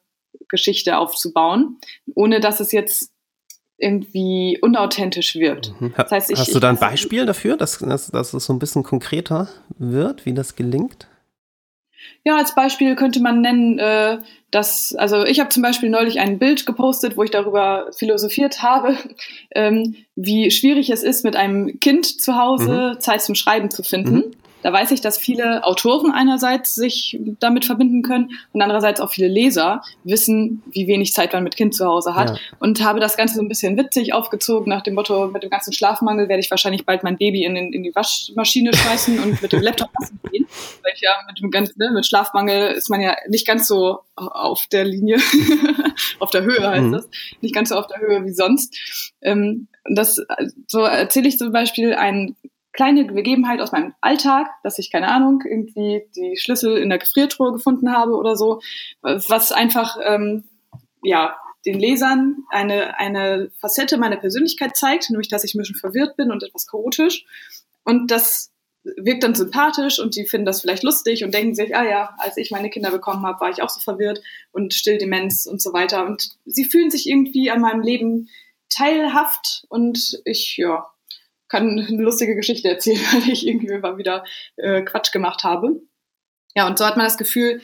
Geschichte 0.49 0.97
aufzubauen, 0.97 1.79
ohne 2.13 2.39
dass 2.39 2.59
es 2.59 2.71
jetzt 2.71 3.11
irgendwie 3.77 4.57
unauthentisch 4.61 5.35
wirkt. 5.35 5.73
Mhm. 5.79 5.93
Das 5.97 6.11
heißt, 6.11 6.31
ich, 6.31 6.39
Hast 6.39 6.55
du 6.55 6.59
da 6.59 6.69
ein 6.69 6.77
Beispiel 6.77 7.25
dafür, 7.25 7.57
dass, 7.57 7.79
dass, 7.79 8.07
dass 8.07 8.33
es 8.33 8.45
so 8.45 8.53
ein 8.53 8.59
bisschen 8.59 8.83
konkreter 8.83 9.49
wird, 9.77 10.25
wie 10.25 10.33
das 10.33 10.55
gelingt? 10.55 11.07
Ja, 12.23 12.37
als 12.37 12.55
Beispiel 12.55 12.95
könnte 12.95 13.19
man 13.19 13.41
nennen, 13.41 13.79
äh, 13.79 14.19
dass, 14.51 14.95
also 14.95 15.25
ich 15.25 15.39
habe 15.39 15.49
zum 15.49 15.63
Beispiel 15.63 15.89
neulich 15.89 16.19
ein 16.19 16.39
Bild 16.39 16.65
gepostet, 16.65 17.17
wo 17.17 17.23
ich 17.23 17.31
darüber 17.31 17.89
philosophiert 17.95 18.63
habe, 18.63 18.97
ähm, 19.55 19.95
wie 20.15 20.51
schwierig 20.51 20.89
es 20.89 21.03
ist, 21.03 21.23
mit 21.23 21.35
einem 21.35 21.79
Kind 21.79 22.05
zu 22.05 22.35
Hause 22.35 22.93
mhm. 22.95 22.99
Zeit 22.99 23.21
zum 23.21 23.35
Schreiben 23.35 23.69
zu 23.69 23.83
finden. 23.83 24.15
Mhm. 24.15 24.31
Da 24.65 24.73
weiß 24.73 24.89
ich, 24.89 24.99
dass 24.99 25.19
viele 25.19 25.63
Autoren 25.63 26.11
einerseits 26.11 26.73
sich 26.73 27.19
damit 27.39 27.65
verbinden 27.65 28.01
können 28.01 28.31
und 28.51 28.63
andererseits 28.63 28.99
auch 28.99 29.11
viele 29.11 29.27
Leser 29.27 29.83
wissen, 30.03 30.63
wie 30.71 30.87
wenig 30.87 31.13
Zeit 31.13 31.33
man 31.33 31.43
mit 31.43 31.55
Kind 31.55 31.75
zu 31.75 31.85
Hause 31.85 32.15
hat. 32.15 32.31
Ja. 32.31 32.37
Und 32.57 32.83
habe 32.83 32.99
das 32.99 33.15
Ganze 33.15 33.35
so 33.35 33.43
ein 33.43 33.47
bisschen 33.47 33.77
witzig 33.77 34.15
aufgezogen 34.15 34.67
nach 34.67 34.81
dem 34.81 34.95
Motto, 34.95 35.27
mit 35.27 35.43
dem 35.43 35.51
ganzen 35.51 35.71
Schlafmangel 35.71 36.29
werde 36.29 36.39
ich 36.39 36.49
wahrscheinlich 36.49 36.83
bald 36.83 37.03
mein 37.03 37.15
Baby 37.19 37.43
in, 37.43 37.55
in 37.55 37.83
die 37.83 37.93
Waschmaschine 37.93 38.73
schmeißen 38.73 39.19
und 39.19 39.39
mit 39.39 39.53
dem 39.53 39.61
Laptop 39.61 39.91
lassen 39.99 40.19
gehen. 40.31 40.47
Weil 40.81 40.93
ich 40.95 41.01
ja 41.01 41.11
mit 41.27 41.39
dem 41.39 41.51
ganzen, 41.51 41.75
ne, 41.77 41.91
mit 41.91 42.07
Schlafmangel 42.07 42.71
ist 42.71 42.89
man 42.89 43.01
ja 43.01 43.15
nicht 43.29 43.45
ganz 43.45 43.67
so 43.67 43.99
auf 44.15 44.65
der 44.71 44.83
Linie, 44.83 45.19
auf 46.19 46.31
der 46.31 46.41
Höhe 46.41 46.67
heißt 46.67 46.85
mhm. 46.85 46.91
das, 46.91 47.07
nicht 47.39 47.53
ganz 47.53 47.69
so 47.69 47.75
auf 47.75 47.85
der 47.85 47.99
Höhe 47.99 48.25
wie 48.25 48.33
sonst. 48.33 48.75
Ähm, 49.21 49.67
das, 49.87 50.19
so 50.65 50.79
erzähle 50.79 51.27
ich 51.27 51.37
zum 51.37 51.51
Beispiel 51.51 51.93
ein 51.93 52.35
kleine 52.75 53.05
Begebenheit 53.05 53.61
aus 53.61 53.71
meinem 53.71 53.93
Alltag, 54.01 54.47
dass 54.63 54.79
ich, 54.79 54.91
keine 54.91 55.09
Ahnung, 55.09 55.41
irgendwie 55.47 56.03
die 56.15 56.37
Schlüssel 56.37 56.77
in 56.77 56.89
der 56.89 56.99
Gefriertruhe 56.99 57.53
gefunden 57.53 57.91
habe 57.91 58.13
oder 58.13 58.35
so, 58.35 58.61
was 59.01 59.51
einfach, 59.51 59.97
ähm, 60.03 60.43
ja, 61.03 61.37
den 61.65 61.79
Lesern 61.79 62.43
eine, 62.49 62.99
eine 62.99 63.49
Facette 63.59 63.97
meiner 63.97 64.17
Persönlichkeit 64.17 64.75
zeigt, 64.75 65.09
nämlich, 65.09 65.29
dass 65.29 65.43
ich 65.43 65.55
ein 65.55 65.59
bisschen 65.59 65.75
verwirrt 65.75 66.15
bin 66.15 66.31
und 66.31 66.43
etwas 66.43 66.67
chaotisch. 66.67 67.25
Und 67.83 68.11
das 68.11 68.51
wirkt 68.83 69.23
dann 69.23 69.33
sympathisch 69.33 69.99
und 69.99 70.15
die 70.15 70.27
finden 70.27 70.45
das 70.45 70.61
vielleicht 70.61 70.83
lustig 70.83 71.23
und 71.23 71.33
denken 71.33 71.55
sich, 71.55 71.75
ah 71.75 71.83
ja, 71.83 72.15
als 72.19 72.37
ich 72.37 72.51
meine 72.51 72.69
Kinder 72.69 72.91
bekommen 72.91 73.25
habe, 73.25 73.39
war 73.39 73.49
ich 73.49 73.63
auch 73.63 73.69
so 73.69 73.79
verwirrt 73.79 74.21
und 74.51 74.73
Stilldemenz 74.73 75.47
und 75.47 75.61
so 75.61 75.73
weiter. 75.73 76.05
Und 76.05 76.37
sie 76.45 76.65
fühlen 76.65 76.91
sich 76.91 77.09
irgendwie 77.09 77.49
an 77.49 77.61
meinem 77.61 77.81
Leben 77.81 78.29
teilhaft 78.69 79.65
und 79.69 80.21
ich, 80.25 80.57
ja, 80.57 80.85
kann 81.55 81.79
eine 81.79 82.03
lustige 82.03 82.35
Geschichte 82.35 82.69
erzählen, 82.69 82.99
weil 83.13 83.31
ich 83.31 83.47
irgendwie 83.47 83.77
mal 83.77 83.97
wieder 83.97 84.23
äh, 84.57 84.81
Quatsch 84.81 85.11
gemacht 85.11 85.43
habe. 85.43 85.81
Ja, 86.55 86.67
und 86.67 86.77
so 86.77 86.85
hat 86.85 86.97
man 86.97 87.05
das 87.05 87.17
Gefühl, 87.17 87.61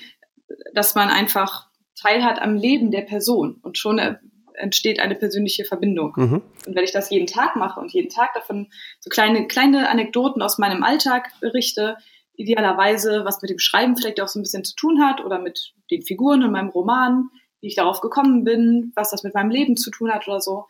dass 0.74 0.96
man 0.96 1.10
einfach 1.10 1.68
Teil 1.96 2.24
hat 2.24 2.42
am 2.42 2.56
Leben 2.56 2.92
der 2.92 3.02
Person 3.02 3.60
und 3.62 3.78
schon 3.78 4.00
äh, 4.00 4.16
entsteht 4.54 5.00
eine 5.00 5.16
persönliche 5.16 5.66
Verbindung. 5.66 6.14
Mhm. 6.16 6.42
Und 6.66 6.76
wenn 6.76 6.84
ich 6.84 6.92
das 6.92 7.10
jeden 7.10 7.28
Tag 7.28 7.56
mache 7.56 7.80
und 7.80 7.94
jeden 7.94 8.10
Tag 8.10 8.34
davon 8.34 8.68
so 9.00 9.10
kleine, 9.10 9.48
kleine 9.48 9.90
Anekdoten 9.90 10.42
aus 10.42 10.58
meinem 10.58 10.84
Alltag 10.84 11.30
berichte, 11.40 11.98
idealerweise, 12.36 13.24
was 13.26 13.42
mit 13.42 13.52
dem 13.52 13.60
Schreiben 13.60 13.96
vielleicht 13.96 14.22
auch 14.22 14.28
so 14.28 14.40
ein 14.40 14.44
bisschen 14.44 14.64
zu 14.64 14.76
tun 14.76 15.04
hat 15.04 15.24
oder 15.24 15.40
mit 15.40 15.74
den 15.90 16.02
Figuren 16.02 16.42
in 16.42 16.52
meinem 16.52 16.70
Roman, 16.70 17.30
wie 17.60 17.68
ich 17.68 17.76
darauf 17.76 18.02
gekommen 18.02 18.44
bin, 18.44 18.92
was 18.96 19.12
das 19.12 19.24
mit 19.24 19.34
meinem 19.34 19.52
Leben 19.52 19.78
zu 19.78 19.92
tun 19.92 20.12
hat 20.12 20.28
oder 20.28 20.42
so, 20.42 20.66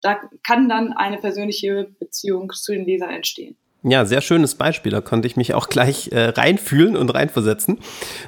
da 0.00 0.20
kann 0.42 0.68
dann 0.68 0.92
eine 0.92 1.18
persönliche 1.18 1.90
Beziehung 1.98 2.52
zu 2.52 2.72
den 2.72 2.84
Lesern 2.84 3.10
entstehen. 3.10 3.56
Ja, 3.82 4.04
sehr 4.04 4.20
schönes 4.20 4.56
Beispiel. 4.56 4.92
Da 4.92 5.00
konnte 5.00 5.26
ich 5.26 5.38
mich 5.38 5.54
auch 5.54 5.70
gleich 5.70 6.12
äh, 6.12 6.26
reinfühlen 6.26 6.98
und 6.98 7.08
reinversetzen. 7.08 7.78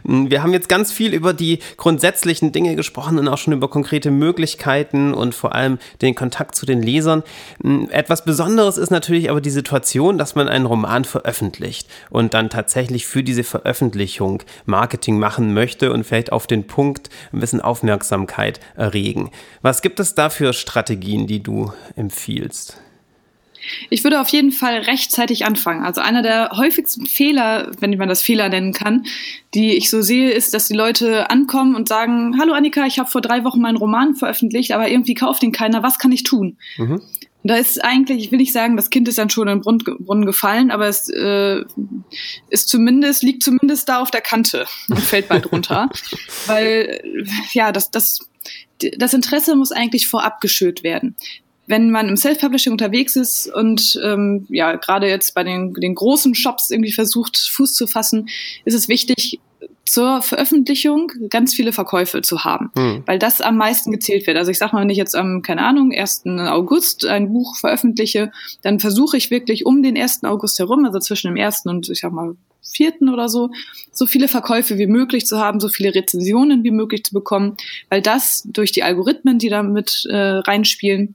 Hm, 0.02 0.30
wir 0.30 0.42
haben 0.42 0.54
jetzt 0.54 0.70
ganz 0.70 0.90
viel 0.92 1.12
über 1.12 1.34
die 1.34 1.58
grundsätzlichen 1.76 2.52
Dinge 2.52 2.74
gesprochen 2.74 3.18
und 3.18 3.28
auch 3.28 3.36
schon 3.36 3.52
über 3.52 3.68
konkrete 3.68 4.10
Möglichkeiten 4.10 5.12
und 5.12 5.34
vor 5.34 5.54
allem 5.54 5.78
den 6.00 6.14
Kontakt 6.14 6.54
zu 6.54 6.64
den 6.64 6.80
Lesern. 6.82 7.22
Hm, 7.62 7.90
etwas 7.90 8.24
Besonderes 8.24 8.78
ist 8.78 8.88
natürlich 8.88 9.28
aber 9.28 9.42
die 9.42 9.50
Situation, 9.50 10.16
dass 10.16 10.34
man 10.34 10.48
einen 10.48 10.64
Roman 10.64 11.04
veröffentlicht 11.04 11.86
und 12.08 12.32
dann 12.32 12.48
tatsächlich 12.48 13.06
für 13.06 13.22
diese 13.22 13.44
Veröffentlichung 13.44 14.42
Marketing 14.64 15.18
machen 15.18 15.52
möchte 15.52 15.92
und 15.92 16.04
vielleicht 16.04 16.32
auf 16.32 16.46
den 16.46 16.66
Punkt 16.66 17.10
ein 17.30 17.40
bisschen 17.40 17.60
Aufmerksamkeit 17.60 18.58
erregen. 18.74 19.30
Was 19.60 19.82
gibt 19.82 20.00
es 20.00 20.14
da 20.14 20.30
für 20.30 20.54
Strategien, 20.54 21.26
die 21.26 21.42
du 21.42 21.74
empfiehlst? 21.94 22.78
Ich 23.90 24.04
würde 24.04 24.20
auf 24.20 24.28
jeden 24.28 24.52
Fall 24.52 24.78
rechtzeitig 24.78 25.44
anfangen. 25.44 25.84
Also 25.84 26.00
einer 26.00 26.22
der 26.22 26.50
häufigsten 26.56 27.06
Fehler, 27.06 27.70
wenn 27.80 27.96
man 27.96 28.08
das 28.08 28.22
Fehler 28.22 28.48
nennen 28.48 28.72
kann, 28.72 29.04
die 29.54 29.76
ich 29.76 29.90
so 29.90 30.02
sehe, 30.02 30.30
ist, 30.30 30.54
dass 30.54 30.68
die 30.68 30.74
Leute 30.74 31.30
ankommen 31.30 31.74
und 31.74 31.88
sagen, 31.88 32.36
hallo 32.38 32.52
Annika, 32.52 32.86
ich 32.86 32.98
habe 32.98 33.10
vor 33.10 33.20
drei 33.20 33.44
Wochen 33.44 33.60
meinen 33.60 33.76
Roman 33.76 34.14
veröffentlicht, 34.14 34.72
aber 34.72 34.88
irgendwie 34.88 35.14
kauft 35.14 35.42
ihn 35.42 35.52
keiner. 35.52 35.82
Was 35.82 35.98
kann 35.98 36.12
ich 36.12 36.22
tun? 36.22 36.56
Mhm. 36.76 37.02
Da 37.44 37.56
ist 37.56 37.82
eigentlich, 37.82 38.24
ich 38.24 38.30
will 38.30 38.38
nicht 38.38 38.52
sagen, 38.52 38.76
das 38.76 38.90
Kind 38.90 39.08
ist 39.08 39.18
dann 39.18 39.30
schon 39.30 39.48
in 39.48 39.62
den 39.62 39.78
Brunnen 39.78 40.26
gefallen, 40.26 40.70
aber 40.70 40.86
es 40.86 41.08
äh, 41.08 41.64
ist 42.50 42.68
zumindest, 42.68 43.24
liegt 43.24 43.42
zumindest 43.42 43.88
da 43.88 44.00
auf 44.00 44.12
der 44.12 44.20
Kante 44.20 44.64
und 44.88 45.00
fällt 45.00 45.28
bald 45.28 45.50
runter. 45.50 45.90
Weil, 46.46 47.02
ja, 47.52 47.72
das, 47.72 47.90
das, 47.90 48.30
das 48.96 49.12
Interesse 49.12 49.56
muss 49.56 49.72
eigentlich 49.72 50.06
vorab 50.06 50.40
geschürt 50.40 50.84
werden 50.84 51.16
wenn 51.72 51.90
man 51.90 52.06
im 52.06 52.18
Self-Publishing 52.18 52.72
unterwegs 52.72 53.16
ist 53.16 53.48
und 53.48 53.98
ähm, 54.04 54.46
ja 54.50 54.76
gerade 54.76 55.08
jetzt 55.08 55.34
bei 55.34 55.42
den, 55.42 55.72
den 55.72 55.94
großen 55.94 56.34
Shops 56.34 56.70
irgendwie 56.70 56.92
versucht, 56.92 57.38
Fuß 57.38 57.72
zu 57.72 57.86
fassen, 57.86 58.28
ist 58.66 58.74
es 58.74 58.88
wichtig, 58.88 59.40
zur 59.86 60.20
Veröffentlichung 60.20 61.10
ganz 61.30 61.54
viele 61.54 61.72
Verkäufe 61.72 62.20
zu 62.20 62.44
haben, 62.44 62.70
hm. 62.76 63.04
weil 63.06 63.18
das 63.18 63.40
am 63.40 63.56
meisten 63.56 63.90
gezählt 63.90 64.26
wird. 64.26 64.36
Also 64.36 64.50
ich 64.50 64.58
sag 64.58 64.74
mal, 64.74 64.82
wenn 64.82 64.90
ich 64.90 64.98
jetzt 64.98 65.16
am, 65.16 65.40
keine 65.40 65.62
Ahnung, 65.62 65.92
1. 65.92 66.26
August 66.26 67.06
ein 67.06 67.32
Buch 67.32 67.56
veröffentliche, 67.56 68.32
dann 68.60 68.78
versuche 68.78 69.16
ich 69.16 69.30
wirklich 69.30 69.64
um 69.64 69.82
den 69.82 69.96
1. 69.96 70.24
August 70.24 70.58
herum, 70.58 70.84
also 70.84 70.98
zwischen 70.98 71.34
dem 71.34 71.42
1. 71.42 71.64
und 71.64 71.88
ich 71.88 72.00
sag 72.00 72.12
mal 72.12 72.36
vierten 72.62 73.08
oder 73.08 73.30
so, 73.30 73.50
so 73.92 74.04
viele 74.04 74.28
Verkäufe 74.28 74.76
wie 74.76 74.86
möglich 74.86 75.26
zu 75.26 75.38
haben, 75.38 75.58
so 75.58 75.68
viele 75.68 75.94
Rezensionen 75.94 76.64
wie 76.64 76.70
möglich 76.70 77.02
zu 77.04 77.14
bekommen, 77.14 77.56
weil 77.88 78.02
das 78.02 78.42
durch 78.44 78.72
die 78.72 78.82
Algorithmen, 78.82 79.38
die 79.38 79.48
da 79.48 79.62
mit 79.62 80.04
äh, 80.08 80.16
reinspielen, 80.16 81.14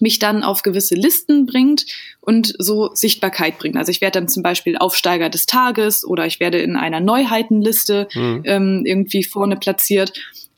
mich 0.00 0.18
dann 0.18 0.42
auf 0.42 0.62
gewisse 0.62 0.94
Listen 0.94 1.46
bringt 1.46 1.86
und 2.20 2.54
so 2.58 2.90
Sichtbarkeit 2.94 3.58
bringt. 3.58 3.76
Also 3.76 3.90
ich 3.90 4.00
werde 4.00 4.20
dann 4.20 4.28
zum 4.28 4.42
Beispiel 4.42 4.76
Aufsteiger 4.76 5.30
des 5.30 5.46
Tages 5.46 6.04
oder 6.04 6.26
ich 6.26 6.40
werde 6.40 6.58
in 6.58 6.76
einer 6.76 7.00
Neuheitenliste 7.00 8.08
mhm. 8.14 8.42
ähm, 8.44 8.82
irgendwie 8.84 9.24
vorne 9.24 9.56
platziert. 9.56 10.12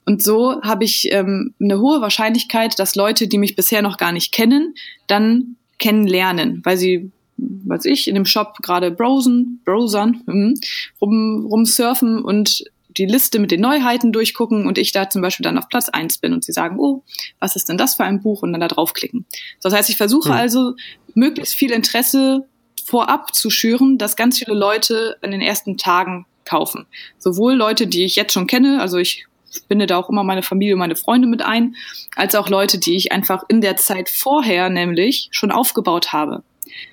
Und 0.04 0.22
so 0.22 0.60
habe 0.62 0.84
ich 0.84 1.12
ähm, 1.12 1.54
eine 1.60 1.80
hohe 1.80 2.00
Wahrscheinlichkeit, 2.00 2.78
dass 2.78 2.96
Leute, 2.96 3.28
die 3.28 3.38
mich 3.38 3.54
bisher 3.54 3.82
noch 3.82 3.98
gar 3.98 4.12
nicht 4.12 4.32
kennen, 4.32 4.74
dann 5.06 5.56
kennenlernen, 5.78 6.60
weil 6.64 6.76
sie 6.76 7.10
weiß 7.36 7.86
ich, 7.86 8.08
in 8.08 8.14
dem 8.14 8.24
Shop 8.24 8.58
gerade 8.62 8.90
browsen, 8.90 9.60
browsern, 9.64 10.22
hm, 10.26 10.54
rum, 11.00 11.46
rumsurfen 11.50 12.22
und 12.22 12.64
die 12.96 13.06
Liste 13.06 13.38
mit 13.38 13.50
den 13.50 13.60
Neuheiten 13.60 14.12
durchgucken 14.12 14.66
und 14.66 14.78
ich 14.78 14.92
da 14.92 15.08
zum 15.08 15.22
Beispiel 15.22 15.44
dann 15.44 15.58
auf 15.58 15.68
Platz 15.68 15.88
eins 15.88 16.18
bin 16.18 16.32
und 16.32 16.44
sie 16.44 16.52
sagen, 16.52 16.78
oh, 16.78 17.02
was 17.38 17.56
ist 17.56 17.68
denn 17.68 17.78
das 17.78 17.94
für 17.94 18.04
ein 18.04 18.22
Buch 18.22 18.42
und 18.42 18.52
dann 18.52 18.60
da 18.60 18.68
draufklicken. 18.68 19.26
Das 19.62 19.72
heißt, 19.72 19.90
ich 19.90 19.96
versuche 19.96 20.30
hm. 20.30 20.36
also 20.36 20.74
möglichst 21.14 21.54
viel 21.54 21.72
Interesse 21.72 22.46
vorab 22.84 23.34
zu 23.34 23.50
schüren, 23.50 23.98
dass 23.98 24.16
ganz 24.16 24.38
viele 24.38 24.54
Leute 24.54 25.16
in 25.22 25.30
den 25.30 25.40
ersten 25.40 25.76
Tagen 25.76 26.26
kaufen. 26.44 26.86
Sowohl 27.18 27.54
Leute, 27.54 27.86
die 27.86 28.04
ich 28.04 28.16
jetzt 28.16 28.32
schon 28.32 28.46
kenne, 28.46 28.80
also 28.80 28.98
ich 28.98 29.26
binde 29.68 29.86
da 29.86 29.98
auch 29.98 30.08
immer 30.08 30.24
meine 30.24 30.42
Familie 30.42 30.74
und 30.74 30.80
meine 30.80 30.96
Freunde 30.96 31.28
mit 31.28 31.42
ein, 31.42 31.76
als 32.16 32.34
auch 32.34 32.48
Leute, 32.48 32.78
die 32.78 32.96
ich 32.96 33.12
einfach 33.12 33.44
in 33.48 33.60
der 33.60 33.76
Zeit 33.76 34.08
vorher 34.08 34.70
nämlich 34.70 35.28
schon 35.30 35.50
aufgebaut 35.50 36.12
habe. 36.12 36.42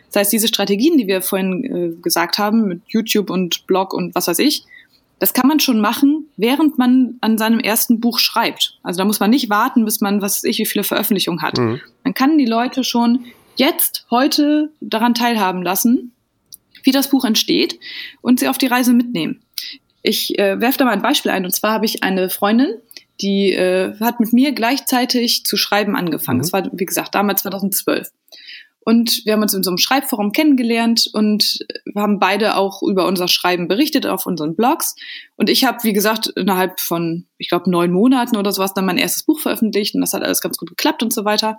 Das 0.08 0.22
heißt, 0.22 0.34
diese 0.34 0.48
Strategien, 0.48 0.98
die 0.98 1.08
wir 1.08 1.22
vorhin 1.22 1.64
äh, 1.64 2.02
gesagt 2.02 2.38
haben, 2.38 2.68
mit 2.68 2.82
YouTube 2.88 3.30
und 3.30 3.66
Blog 3.68 3.94
und 3.94 4.16
was 4.16 4.28
weiß 4.28 4.40
ich, 4.40 4.64
das 5.20 5.34
kann 5.34 5.48
man 5.48 5.60
schon 5.60 5.82
machen, 5.82 6.28
während 6.38 6.78
man 6.78 7.18
an 7.22 7.38
seinem 7.38 7.60
ersten 7.60 8.00
Buch 8.00 8.20
schreibt. 8.20 8.80
Also 8.84 9.00
da 9.00 9.06
muss 9.06 9.20
man 9.20 9.30
nicht 9.30 9.50
warten, 9.50 9.86
bis 9.86 10.02
man, 10.02 10.22
was 10.22 10.38
weiß 10.38 10.44
ich, 10.46 10.60
wie 10.60 10.66
viele 10.66 10.84
Veröffentlichungen 10.84 11.42
hat. 11.42 11.58
Mhm. 11.58 11.82
Man 12.04 12.14
kann 12.14 12.38
die 12.38 12.46
Leute 12.46 12.84
schon 12.84 13.26
jetzt, 13.56 14.06
heute 14.10 14.72
daran 14.80 15.14
teilhaben 15.14 15.62
lassen, 15.62 16.14
wie 16.84 16.92
das 16.92 17.10
Buch 17.10 17.26
entsteht 17.26 17.78
und 18.22 18.40
sie 18.40 18.48
auf 18.48 18.58
die 18.58 18.68
Reise 18.68 18.94
mitnehmen. 18.94 19.42
Ich 20.02 20.40
äh, 20.40 20.60
werfe 20.62 20.78
da 20.78 20.86
mal 20.86 20.92
ein 20.92 21.02
Beispiel 21.02 21.32
ein. 21.32 21.44
Und 21.44 21.52
zwar 21.52 21.74
habe 21.74 21.86
ich 21.86 22.04
eine 22.04 22.30
Freundin, 22.30 22.76
die 23.22 23.52
äh, 23.52 24.00
hat 24.00 24.22
mit 24.22 24.32
mir 24.32 24.54
gleichzeitig 24.54 25.44
zu 25.44 25.58
schreiben 25.58 25.98
angefangen. 25.98 26.38
Mhm. 26.38 26.44
Das 26.44 26.54
war, 26.54 26.70
wie 26.72 26.86
gesagt, 26.86 27.14
damals 27.14 27.42
2012. 27.42 28.10
Und 28.82 29.22
wir 29.26 29.34
haben 29.34 29.42
uns 29.42 29.54
in 29.54 29.64
so 29.64 29.70
einem 29.70 29.78
Schreibforum 29.78 30.32
kennengelernt 30.32 31.10
und 31.14 31.60
wir 31.86 32.02
haben 32.02 32.20
beide 32.20 32.56
auch 32.56 32.82
über 32.82 33.06
unser 33.08 33.28
Schreiben 33.28 33.68
berichtet 33.68 34.08
auf 34.08 34.26
unseren 34.26 34.56
Blogs. 34.56 34.96
Und 35.36 35.50
ich 35.50 35.66
habe, 35.66 35.84
wie 35.84 35.94
gesagt, 35.94 36.28
innerhalb 36.28 36.80
von, 36.80 37.26
ich 37.38 37.50
glaube, 37.50 37.70
neun 37.70 37.92
Monaten 37.92 38.38
oder 38.38 38.52
sowas 38.52 38.74
dann 38.74 38.86
mein 38.86 38.98
erstes 38.98 39.24
Buch 39.24 39.40
veröffentlicht 39.40 39.96
und 39.96 40.02
das 40.02 40.14
hat 40.14 40.24
alles 40.24 40.42
ganz 40.42 40.58
gut 40.58 40.70
geklappt 40.70 41.04
und 41.04 41.14
so 41.14 41.26
weiter. 41.26 41.58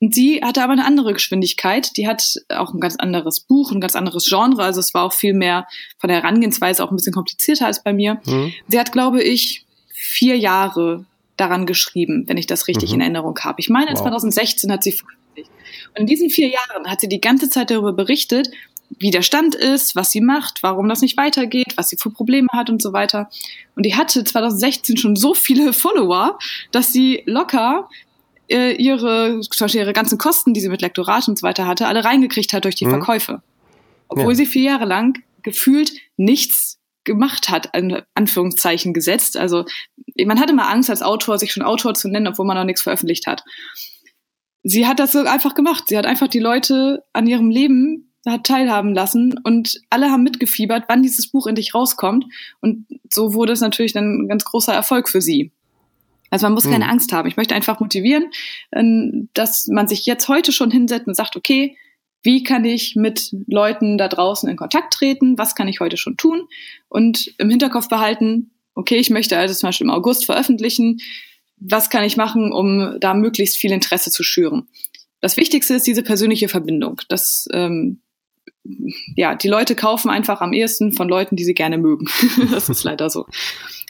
Und 0.00 0.14
sie 0.14 0.42
hatte 0.42 0.62
aber 0.62 0.72
eine 0.72 0.84
andere 0.84 1.14
Geschwindigkeit. 1.14 1.96
Die 1.96 2.06
hat 2.06 2.34
auch 2.50 2.74
ein 2.74 2.80
ganz 2.80 2.96
anderes 2.96 3.40
Buch, 3.40 3.72
ein 3.72 3.80
ganz 3.80 3.96
anderes 3.96 4.28
Genre. 4.28 4.62
Also 4.62 4.80
es 4.80 4.92
war 4.92 5.04
auch 5.04 5.12
viel 5.12 5.32
mehr 5.32 5.66
von 5.98 6.08
der 6.08 6.18
Herangehensweise 6.18 6.84
auch 6.84 6.90
ein 6.90 6.96
bisschen 6.96 7.14
komplizierter 7.14 7.66
als 7.66 7.82
bei 7.82 7.94
mir. 7.94 8.20
Mhm. 8.26 8.52
Sie 8.68 8.78
hat, 8.78 8.92
glaube 8.92 9.22
ich, 9.22 9.64
vier 9.94 10.36
Jahre 10.36 11.06
daran 11.38 11.64
geschrieben, 11.64 12.24
wenn 12.26 12.36
ich 12.36 12.46
das 12.46 12.68
richtig 12.68 12.90
mhm. 12.90 12.96
in 12.96 13.00
Erinnerung 13.02 13.38
habe. 13.40 13.60
Ich 13.60 13.70
meine, 13.70 13.92
wow. 13.92 14.02
2016 14.02 14.70
hat 14.70 14.82
sie 14.82 14.96
veröffentlicht. 15.36 15.50
Und 15.90 16.02
in 16.02 16.06
diesen 16.06 16.30
vier 16.30 16.48
Jahren 16.48 16.88
hat 16.88 17.00
sie 17.00 17.08
die 17.08 17.20
ganze 17.20 17.48
Zeit 17.48 17.70
darüber 17.70 17.92
berichtet, 17.92 18.50
wie 18.98 19.10
der 19.10 19.22
Stand 19.22 19.54
ist, 19.54 19.96
was 19.96 20.10
sie 20.10 20.20
macht, 20.20 20.62
warum 20.62 20.88
das 20.88 21.00
nicht 21.00 21.16
weitergeht, 21.16 21.74
was 21.76 21.88
sie 21.88 21.96
für 21.96 22.10
Probleme 22.10 22.48
hat 22.52 22.70
und 22.70 22.80
so 22.80 22.92
weiter. 22.92 23.28
Und 23.74 23.84
die 23.84 23.96
hatte 23.96 24.22
2016 24.22 24.96
schon 24.96 25.16
so 25.16 25.34
viele 25.34 25.72
Follower, 25.72 26.38
dass 26.70 26.92
sie 26.92 27.22
locker 27.26 27.88
äh, 28.48 28.74
ihre, 28.76 29.40
zum 29.40 29.64
Beispiel 29.64 29.80
ihre 29.80 29.92
ganzen 29.92 30.18
Kosten, 30.18 30.54
die 30.54 30.60
sie 30.60 30.68
mit 30.68 30.82
Lektorat 30.82 31.26
und 31.26 31.38
so 31.38 31.42
weiter 31.42 31.66
hatte, 31.66 31.88
alle 31.88 32.04
reingekriegt 32.04 32.52
hat 32.52 32.64
durch 32.64 32.76
die 32.76 32.86
mhm. 32.86 32.90
Verkäufe. 32.90 33.42
Obwohl 34.08 34.32
ja. 34.32 34.36
sie 34.36 34.46
vier 34.46 34.62
Jahre 34.62 34.84
lang 34.84 35.18
gefühlt 35.42 35.92
nichts 36.16 36.78
gemacht 37.02 37.48
hat, 37.48 37.74
in 37.74 38.02
Anführungszeichen 38.14 38.92
gesetzt. 38.92 39.36
Also 39.36 39.64
man 40.24 40.40
hatte 40.40 40.52
mal 40.52 40.70
Angst 40.70 40.90
als 40.90 41.02
Autor, 41.02 41.38
sich 41.38 41.52
schon 41.52 41.62
Autor 41.62 41.94
zu 41.94 42.08
nennen, 42.08 42.26
obwohl 42.26 42.46
man 42.46 42.56
noch 42.56 42.64
nichts 42.64 42.82
veröffentlicht 42.82 43.26
hat. 43.26 43.42
Sie 44.68 44.86
hat 44.86 44.98
das 44.98 45.12
so 45.12 45.20
einfach 45.20 45.54
gemacht. 45.54 45.84
Sie 45.86 45.96
hat 45.96 46.06
einfach 46.06 46.28
die 46.28 46.40
Leute 46.40 47.04
an 47.12 47.26
ihrem 47.26 47.50
Leben 47.50 48.06
hat 48.26 48.44
teilhaben 48.44 48.92
lassen 48.92 49.38
und 49.44 49.80
alle 49.88 50.10
haben 50.10 50.24
mitgefiebert, 50.24 50.86
wann 50.88 51.02
dieses 51.02 51.30
Buch 51.30 51.46
endlich 51.46 51.74
rauskommt. 51.74 52.24
Und 52.60 52.86
so 53.08 53.34
wurde 53.34 53.52
es 53.52 53.60
natürlich 53.60 53.92
dann 53.92 54.22
ein 54.22 54.28
ganz 54.28 54.44
großer 54.44 54.74
Erfolg 54.74 55.08
für 55.08 55.20
sie. 55.20 55.52
Also 56.30 56.46
man 56.46 56.54
muss 56.54 56.64
keine 56.64 56.84
hm. 56.84 56.90
Angst 56.90 57.12
haben. 57.12 57.28
Ich 57.28 57.36
möchte 57.36 57.54
einfach 57.54 57.78
motivieren, 57.78 58.30
ähm, 58.72 59.28
dass 59.34 59.68
man 59.68 59.86
sich 59.86 60.06
jetzt 60.06 60.26
heute 60.26 60.50
schon 60.50 60.72
hinsetzt 60.72 61.06
und 61.06 61.14
sagt, 61.14 61.36
okay, 61.36 61.76
wie 62.24 62.42
kann 62.42 62.64
ich 62.64 62.96
mit 62.96 63.30
Leuten 63.46 63.96
da 63.96 64.08
draußen 64.08 64.48
in 64.48 64.56
Kontakt 64.56 64.92
treten? 64.92 65.38
Was 65.38 65.54
kann 65.54 65.68
ich 65.68 65.78
heute 65.78 65.96
schon 65.96 66.16
tun? 66.16 66.48
Und 66.88 67.32
im 67.38 67.48
Hinterkopf 67.48 67.88
behalten, 67.88 68.50
okay, 68.74 68.96
ich 68.96 69.10
möchte 69.10 69.38
also 69.38 69.54
zum 69.54 69.68
Beispiel 69.68 69.86
im 69.86 69.92
August 69.92 70.26
veröffentlichen. 70.26 70.98
Was 71.58 71.90
kann 71.90 72.04
ich 72.04 72.16
machen, 72.16 72.52
um 72.52 72.98
da 73.00 73.14
möglichst 73.14 73.56
viel 73.56 73.72
Interesse 73.72 74.10
zu 74.10 74.22
schüren? 74.22 74.68
Das 75.20 75.36
Wichtigste 75.36 75.74
ist 75.74 75.86
diese 75.86 76.02
persönliche 76.02 76.48
Verbindung. 76.48 77.00
Das, 77.08 77.48
ähm, 77.52 78.00
ja, 79.14 79.34
die 79.34 79.48
Leute 79.48 79.74
kaufen 79.74 80.10
einfach 80.10 80.40
am 80.40 80.52
ehesten 80.52 80.92
von 80.92 81.08
Leuten, 81.08 81.36
die 81.36 81.44
sie 81.44 81.54
gerne 81.54 81.78
mögen. 81.78 82.06
das 82.50 82.68
ist 82.68 82.84
leider 82.84 83.10
so. 83.10 83.26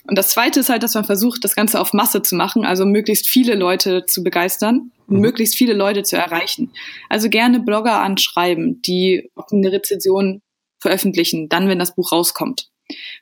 Und 0.06 0.16
das 0.16 0.28
Zweite 0.28 0.60
ist 0.60 0.68
halt, 0.68 0.82
dass 0.82 0.94
man 0.94 1.04
versucht, 1.04 1.42
das 1.44 1.56
Ganze 1.56 1.80
auf 1.80 1.92
Masse 1.92 2.22
zu 2.22 2.36
machen, 2.36 2.64
also 2.64 2.86
möglichst 2.86 3.26
viele 3.26 3.54
Leute 3.54 4.04
zu 4.06 4.22
begeistern 4.22 4.92
und 5.08 5.16
mhm. 5.16 5.20
möglichst 5.20 5.56
viele 5.56 5.72
Leute 5.72 6.04
zu 6.04 6.16
erreichen. 6.16 6.70
Also 7.08 7.28
gerne 7.28 7.60
Blogger 7.60 8.00
anschreiben, 8.00 8.80
die 8.82 9.30
eine 9.50 9.72
Rezension 9.72 10.42
veröffentlichen, 10.78 11.48
dann, 11.48 11.68
wenn 11.68 11.78
das 11.78 11.94
Buch 11.94 12.12
rauskommt. 12.12 12.70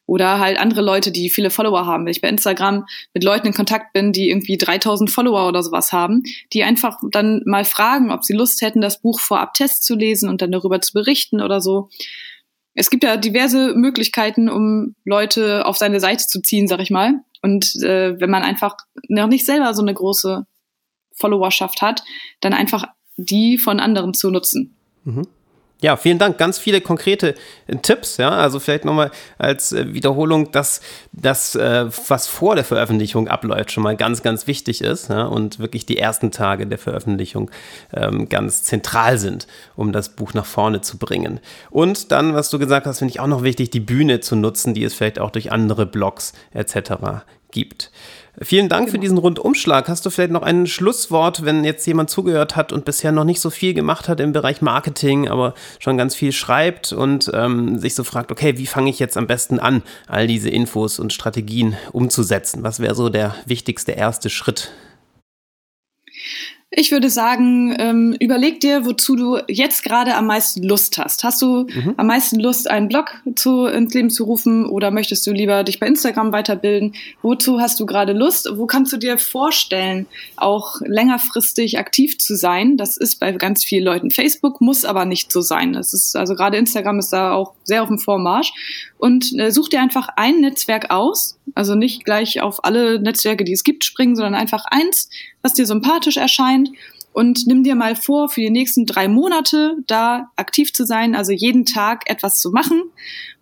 Oder 0.06 0.38
halt 0.38 0.58
andere 0.58 0.82
Leute, 0.82 1.10
die 1.10 1.30
viele 1.30 1.50
Follower 1.50 1.86
haben. 1.86 2.04
Wenn 2.04 2.12
ich 2.12 2.20
bei 2.20 2.28
Instagram 2.28 2.86
mit 3.14 3.24
Leuten 3.24 3.48
in 3.48 3.54
Kontakt 3.54 3.92
bin, 3.92 4.12
die 4.12 4.28
irgendwie 4.28 4.58
3000 4.58 5.10
Follower 5.10 5.48
oder 5.48 5.62
sowas 5.62 5.92
haben, 5.92 6.22
die 6.52 6.62
einfach 6.64 6.98
dann 7.10 7.42
mal 7.46 7.64
fragen, 7.64 8.10
ob 8.10 8.24
sie 8.24 8.34
Lust 8.34 8.60
hätten, 8.62 8.80
das 8.80 9.00
Buch 9.00 9.20
vorab 9.20 9.54
Test 9.54 9.84
zu 9.84 9.94
lesen 9.94 10.28
und 10.28 10.42
dann 10.42 10.52
darüber 10.52 10.80
zu 10.80 10.92
berichten 10.92 11.40
oder 11.40 11.60
so 11.60 11.88
es 12.74 12.90
gibt 12.90 13.04
ja 13.04 13.16
diverse 13.16 13.74
Möglichkeiten, 13.74 14.48
um 14.48 14.96
Leute 15.04 15.64
auf 15.64 15.76
seine 15.76 16.00
Seite 16.00 16.26
zu 16.26 16.42
ziehen, 16.42 16.66
sag 16.66 16.80
ich 16.80 16.90
mal. 16.90 17.20
Und 17.40 17.76
äh, 17.82 18.18
wenn 18.20 18.30
man 18.30 18.42
einfach 18.42 18.76
noch 19.08 19.28
nicht 19.28 19.46
selber 19.46 19.74
so 19.74 19.82
eine 19.82 19.94
große 19.94 20.44
Followerschaft 21.12 21.82
hat, 21.82 22.02
dann 22.40 22.52
einfach 22.52 22.86
die 23.16 23.58
von 23.58 23.78
anderen 23.78 24.12
zu 24.12 24.30
nutzen. 24.30 24.74
Mhm. 25.04 25.28
Ja, 25.84 25.98
vielen 25.98 26.18
Dank. 26.18 26.38
Ganz 26.38 26.58
viele 26.58 26.80
konkrete 26.80 27.34
äh, 27.66 27.76
Tipps. 27.76 28.16
Ja, 28.16 28.30
also 28.30 28.58
vielleicht 28.58 28.86
nochmal 28.86 29.10
als 29.36 29.72
äh, 29.72 29.92
Wiederholung, 29.92 30.50
dass 30.50 30.80
das, 31.12 31.54
äh, 31.56 31.84
was 32.08 32.26
vor 32.26 32.54
der 32.54 32.64
Veröffentlichung 32.64 33.28
abläuft, 33.28 33.70
schon 33.70 33.82
mal 33.82 33.94
ganz, 33.94 34.22
ganz 34.22 34.46
wichtig 34.46 34.80
ist 34.80 35.10
ja, 35.10 35.26
und 35.26 35.58
wirklich 35.58 35.84
die 35.84 35.98
ersten 35.98 36.30
Tage 36.30 36.66
der 36.66 36.78
Veröffentlichung 36.78 37.50
ähm, 37.92 38.30
ganz 38.30 38.62
zentral 38.62 39.18
sind, 39.18 39.46
um 39.76 39.92
das 39.92 40.16
Buch 40.16 40.32
nach 40.32 40.46
vorne 40.46 40.80
zu 40.80 40.96
bringen. 40.96 41.38
Und 41.68 42.12
dann, 42.12 42.32
was 42.32 42.48
du 42.48 42.58
gesagt 42.58 42.86
hast, 42.86 43.00
finde 43.00 43.12
ich 43.12 43.20
auch 43.20 43.26
noch 43.26 43.42
wichtig, 43.42 43.68
die 43.68 43.80
Bühne 43.80 44.20
zu 44.20 44.36
nutzen, 44.36 44.72
die 44.72 44.84
es 44.84 44.94
vielleicht 44.94 45.18
auch 45.18 45.32
durch 45.32 45.52
andere 45.52 45.84
Blogs 45.84 46.32
etc. 46.54 47.26
gibt. 47.50 47.90
Vielen 48.40 48.68
Dank 48.68 48.86
genau. 48.86 48.92
für 48.92 48.98
diesen 48.98 49.18
Rundumschlag. 49.18 49.88
Hast 49.88 50.04
du 50.04 50.10
vielleicht 50.10 50.32
noch 50.32 50.42
ein 50.42 50.66
Schlusswort, 50.66 51.44
wenn 51.44 51.62
jetzt 51.62 51.86
jemand 51.86 52.10
zugehört 52.10 52.56
hat 52.56 52.72
und 52.72 52.84
bisher 52.84 53.12
noch 53.12 53.24
nicht 53.24 53.40
so 53.40 53.48
viel 53.48 53.74
gemacht 53.74 54.08
hat 54.08 54.18
im 54.18 54.32
Bereich 54.32 54.60
Marketing, 54.60 55.28
aber 55.28 55.54
schon 55.78 55.96
ganz 55.96 56.16
viel 56.16 56.32
schreibt 56.32 56.92
und 56.92 57.30
ähm, 57.32 57.78
sich 57.78 57.94
so 57.94 58.02
fragt, 58.02 58.32
okay, 58.32 58.58
wie 58.58 58.66
fange 58.66 58.90
ich 58.90 58.98
jetzt 58.98 59.16
am 59.16 59.28
besten 59.28 59.60
an, 59.60 59.82
all 60.08 60.26
diese 60.26 60.50
Infos 60.50 60.98
und 60.98 61.12
Strategien 61.12 61.76
umzusetzen? 61.92 62.64
Was 62.64 62.80
wäre 62.80 62.96
so 62.96 63.08
der 63.08 63.36
wichtigste 63.46 63.92
erste 63.92 64.30
Schritt? 64.30 64.72
Ich 66.76 66.90
würde 66.90 67.08
sagen, 67.08 67.74
ähm, 67.78 68.16
überleg 68.18 68.58
dir, 68.58 68.84
wozu 68.84 69.14
du 69.14 69.38
jetzt 69.46 69.84
gerade 69.84 70.16
am 70.16 70.26
meisten 70.26 70.62
Lust 70.64 70.98
hast. 70.98 71.22
Hast 71.22 71.40
du 71.40 71.66
mhm. 71.72 71.94
am 71.96 72.08
meisten 72.08 72.40
Lust, 72.40 72.68
einen 72.68 72.88
Blog 72.88 73.14
zu, 73.36 73.66
ins 73.66 73.94
Leben 73.94 74.10
zu 74.10 74.24
rufen 74.24 74.66
oder 74.66 74.90
möchtest 74.90 75.24
du 75.26 75.32
lieber 75.32 75.62
dich 75.62 75.78
bei 75.78 75.86
Instagram 75.86 76.32
weiterbilden? 76.32 76.94
Wozu 77.22 77.60
hast 77.60 77.78
du 77.78 77.86
gerade 77.86 78.12
Lust? 78.12 78.48
Wo 78.54 78.66
kannst 78.66 78.92
du 78.92 78.96
dir 78.96 79.18
vorstellen, 79.18 80.06
auch 80.36 80.80
längerfristig 80.80 81.78
aktiv 81.78 82.18
zu 82.18 82.34
sein? 82.34 82.76
Das 82.76 82.96
ist 82.96 83.20
bei 83.20 83.30
ganz 83.30 83.62
vielen 83.62 83.84
Leuten. 83.84 84.10
Facebook 84.10 84.60
muss 84.60 84.84
aber 84.84 85.04
nicht 85.04 85.30
so 85.30 85.42
sein. 85.42 85.74
Das 85.74 85.94
ist, 85.94 86.16
also 86.16 86.34
gerade 86.34 86.56
Instagram 86.56 86.98
ist 86.98 87.12
da 87.12 87.34
auch 87.34 87.52
sehr 87.62 87.82
auf 87.82 87.88
dem 87.88 88.00
Vormarsch. 88.00 88.52
Und 88.98 89.38
äh, 89.38 89.52
such 89.52 89.68
dir 89.68 89.80
einfach 89.80 90.08
ein 90.16 90.40
Netzwerk 90.40 90.90
aus, 90.90 91.33
also 91.54 91.74
nicht 91.74 92.04
gleich 92.04 92.40
auf 92.40 92.64
alle 92.64 93.00
Netzwerke, 93.00 93.44
die 93.44 93.52
es 93.52 93.64
gibt, 93.64 93.84
springen, 93.84 94.16
sondern 94.16 94.34
einfach 94.34 94.64
eins, 94.66 95.10
was 95.42 95.54
dir 95.54 95.66
sympathisch 95.66 96.16
erscheint. 96.16 96.70
Und 97.12 97.46
nimm 97.46 97.62
dir 97.62 97.76
mal 97.76 97.94
vor, 97.94 98.28
für 98.28 98.40
die 98.40 98.50
nächsten 98.50 98.86
drei 98.86 99.06
Monate 99.06 99.76
da 99.86 100.30
aktiv 100.34 100.72
zu 100.72 100.84
sein, 100.84 101.14
also 101.14 101.30
jeden 101.30 101.64
Tag 101.64 102.10
etwas 102.10 102.40
zu 102.40 102.50
machen. 102.50 102.82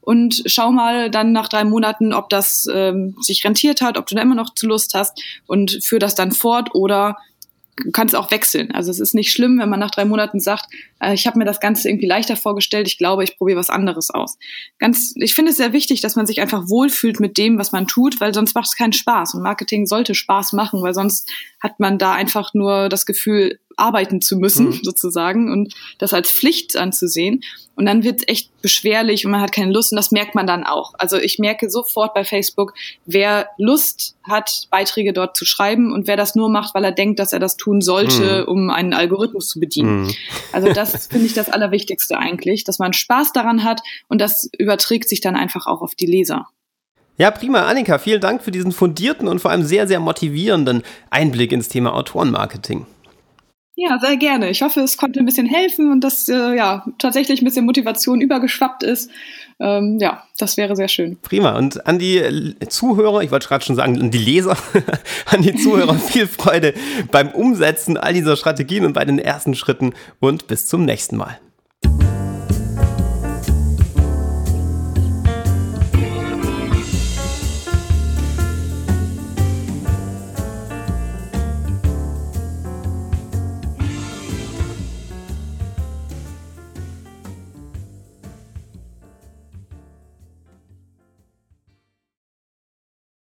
Und 0.03 0.43
schau 0.47 0.73
mal 0.73 1.11
dann 1.11 1.33
nach 1.33 1.49
drei 1.49 1.65
Monaten, 1.65 2.13
ob 2.13 2.29
das 2.29 2.67
ähm, 2.73 3.17
sich 3.21 3.45
rentiert 3.45 3.81
hat, 3.81 3.97
ob 3.97 4.07
du 4.07 4.15
da 4.15 4.21
immer 4.21 4.35
noch 4.35 4.53
zu 4.53 4.67
Lust 4.67 4.95
hast. 4.95 5.23
Und 5.47 5.79
führ 5.83 6.01
das 6.01 6.15
dann 6.15 6.33
fort 6.33 6.75
oder 6.75 7.17
du 7.77 7.91
kannst 7.91 8.15
auch 8.15 8.31
wechseln. 8.31 8.71
Also 8.73 8.91
es 8.91 9.01
ist 9.01 9.15
nicht 9.15 9.33
schlimm, 9.33 9.59
wenn 9.59 9.69
man 9.69 9.81
nach 9.81 9.91
drei 9.91 10.05
Monaten 10.05 10.41
sagt, 10.41 10.67
äh, 11.01 11.15
ich 11.15 11.27
habe 11.27 11.39
mir 11.39 11.45
das 11.45 11.61
Ganze 11.61 11.89
irgendwie 11.89 12.07
leichter 12.07 12.37
vorgestellt, 12.37 12.87
ich 12.87 12.99
glaube, 12.99 13.25
ich 13.25 13.39
probiere 13.39 13.59
was 13.59 13.71
anderes 13.71 14.11
aus. 14.11 14.39
Ganz, 14.79 15.15
ich 15.17 15.35
finde 15.35 15.51
es 15.53 15.57
sehr 15.57 15.73
wichtig, 15.73 16.01
dass 16.01 16.17
man 16.17 16.27
sich 16.27 16.41
einfach 16.41 16.69
wohlfühlt 16.69 17.21
mit 17.21 17.39
dem, 17.39 17.59
was 17.59 17.73
man 17.73 17.87
tut, 17.87 18.21
weil 18.21 18.35
sonst 18.35 18.55
macht 18.55 18.69
es 18.69 18.77
keinen 18.77 18.93
Spaß. 18.93 19.35
Und 19.35 19.43
Marketing 19.43 19.87
sollte 19.87 20.15
Spaß 20.15 20.53
machen, 20.53 20.83
weil 20.83 20.95
sonst 20.95 21.31
hat 21.61 21.81
man 21.81 21.99
da 21.99 22.13
einfach 22.13 22.55
nur 22.55 22.89
das 22.89 23.07
Gefühl, 23.07 23.59
arbeiten 23.77 24.21
zu 24.21 24.37
müssen, 24.37 24.67
mhm. 24.67 24.81
sozusagen, 24.83 25.51
und 25.51 25.75
das 25.99 26.13
als 26.13 26.31
Pflicht 26.31 26.77
anzusehen. 26.77 27.43
Und 27.75 27.87
dann 27.87 28.05
wird 28.05 28.21
es 28.21 28.29
echt 28.29 28.63
beschwerlich 28.63 29.25
und 29.25 29.33
man 29.33 29.41
hat 29.41 29.53
keine 29.53 29.73
Lust 29.73 29.93
und 29.93 29.97
das 29.97 30.11
merkt 30.11 30.35
man 30.35 30.47
dann 30.47 30.65
auch. 30.65 30.93
Also 30.99 31.17
ich 31.17 31.39
merke 31.39 31.71
sofort 31.71 32.13
bei 32.13 32.23
Facebook, 32.23 32.75
wer 33.07 33.49
Lust 33.57 34.15
hat, 34.25 34.67
Beiträge 34.71 35.15
dort 35.15 35.37
zu 35.37 35.47
schreiben 35.47 35.93
und 35.93 36.07
wer 36.07 36.19
das 36.19 36.35
nur 36.35 36.51
macht, 36.51 36.75
weil 36.75 36.85
er 36.85 36.93
denkt, 36.93 37.19
dass 37.19 37.33
er 37.33 37.39
das 37.39 37.57
tun 37.57 37.81
sollte, 37.81 38.43
mhm. 38.43 38.53
um 38.53 38.71
einen 38.71 38.93
Algorithmus 38.93 39.49
zu 39.49 39.59
bedienen. 39.59 40.03
Mhm. 40.03 40.15
Also 40.53 40.71
das 40.71 41.07
finde 41.11 41.27
ich 41.27 41.33
das 41.33 41.49
Allerwichtigste 41.49 42.19
eigentlich, 42.19 42.65
dass 42.65 42.79
man 42.79 42.93
Spaß 42.93 43.33
daran 43.33 43.65
hat 43.65 43.81
und 44.09 44.21
das 44.21 44.51
überträgt 44.59 45.09
sich 45.09 45.23
dann 45.23 45.35
einfach 45.35 45.67
auch 45.67 45.81
auf 45.81 45.95
die 45.95 46.07
Leser. 46.07 46.49
Ja, 47.19 47.31
prima. 47.31 47.67
Annika, 47.67 47.99
vielen 47.99 48.21
Dank 48.21 48.43
für 48.43 48.51
diesen 48.51 48.73
fundierten 48.73 49.29
und 49.29 49.41
vor 49.41 49.51
allem 49.51 49.63
sehr, 49.63 49.87
sehr 49.87 50.01
motivierenden 50.01 50.83
Einblick 51.11 51.53
ins 51.53 51.69
Thema 51.69 51.95
Autorenmarketing. 51.95 52.87
Ja, 53.75 53.99
sehr 53.99 54.17
gerne. 54.19 54.51
Ich 54.51 54.61
hoffe, 54.61 54.81
es 54.81 54.99
konnte 54.99 55.19
ein 55.19 55.25
bisschen 55.25 55.47
helfen 55.47 55.91
und 55.91 56.03
dass 56.03 56.29
äh, 56.29 56.55
ja 56.55 56.85
tatsächlich 56.99 57.41
ein 57.41 57.45
bisschen 57.45 57.65
Motivation 57.65 58.21
übergeschwappt 58.21 58.83
ist. 58.83 59.11
Ähm, 59.61 59.99
ja, 59.99 60.25
das 60.39 60.57
wäre 60.59 60.77
sehr 60.77 60.89
schön. 60.89 61.17
Prima. 61.23 61.57
Und 61.57 61.87
an 61.87 61.99
die 61.99 62.55
Zuhörer, 62.69 63.23
ich 63.23 63.31
wollte 63.31 63.49
gerade 63.49 63.65
schon 63.65 63.77
sagen, 63.77 63.99
an 63.99 64.11
die 64.11 64.19
Leser, 64.19 64.57
an 65.27 65.41
die 65.41 65.55
Zuhörer 65.55 65.95
viel 65.99 66.27
Freude 66.27 66.75
beim 67.11 67.31
Umsetzen 67.31 67.97
all 67.97 68.13
dieser 68.13 68.37
Strategien 68.37 68.85
und 68.85 68.93
bei 68.93 69.07
den 69.07 69.19
ersten 69.19 69.55
Schritten 69.55 69.95
und 70.21 70.49
bis 70.49 70.67
zum 70.67 70.85
nächsten 70.85 71.17
Mal. 71.17 71.39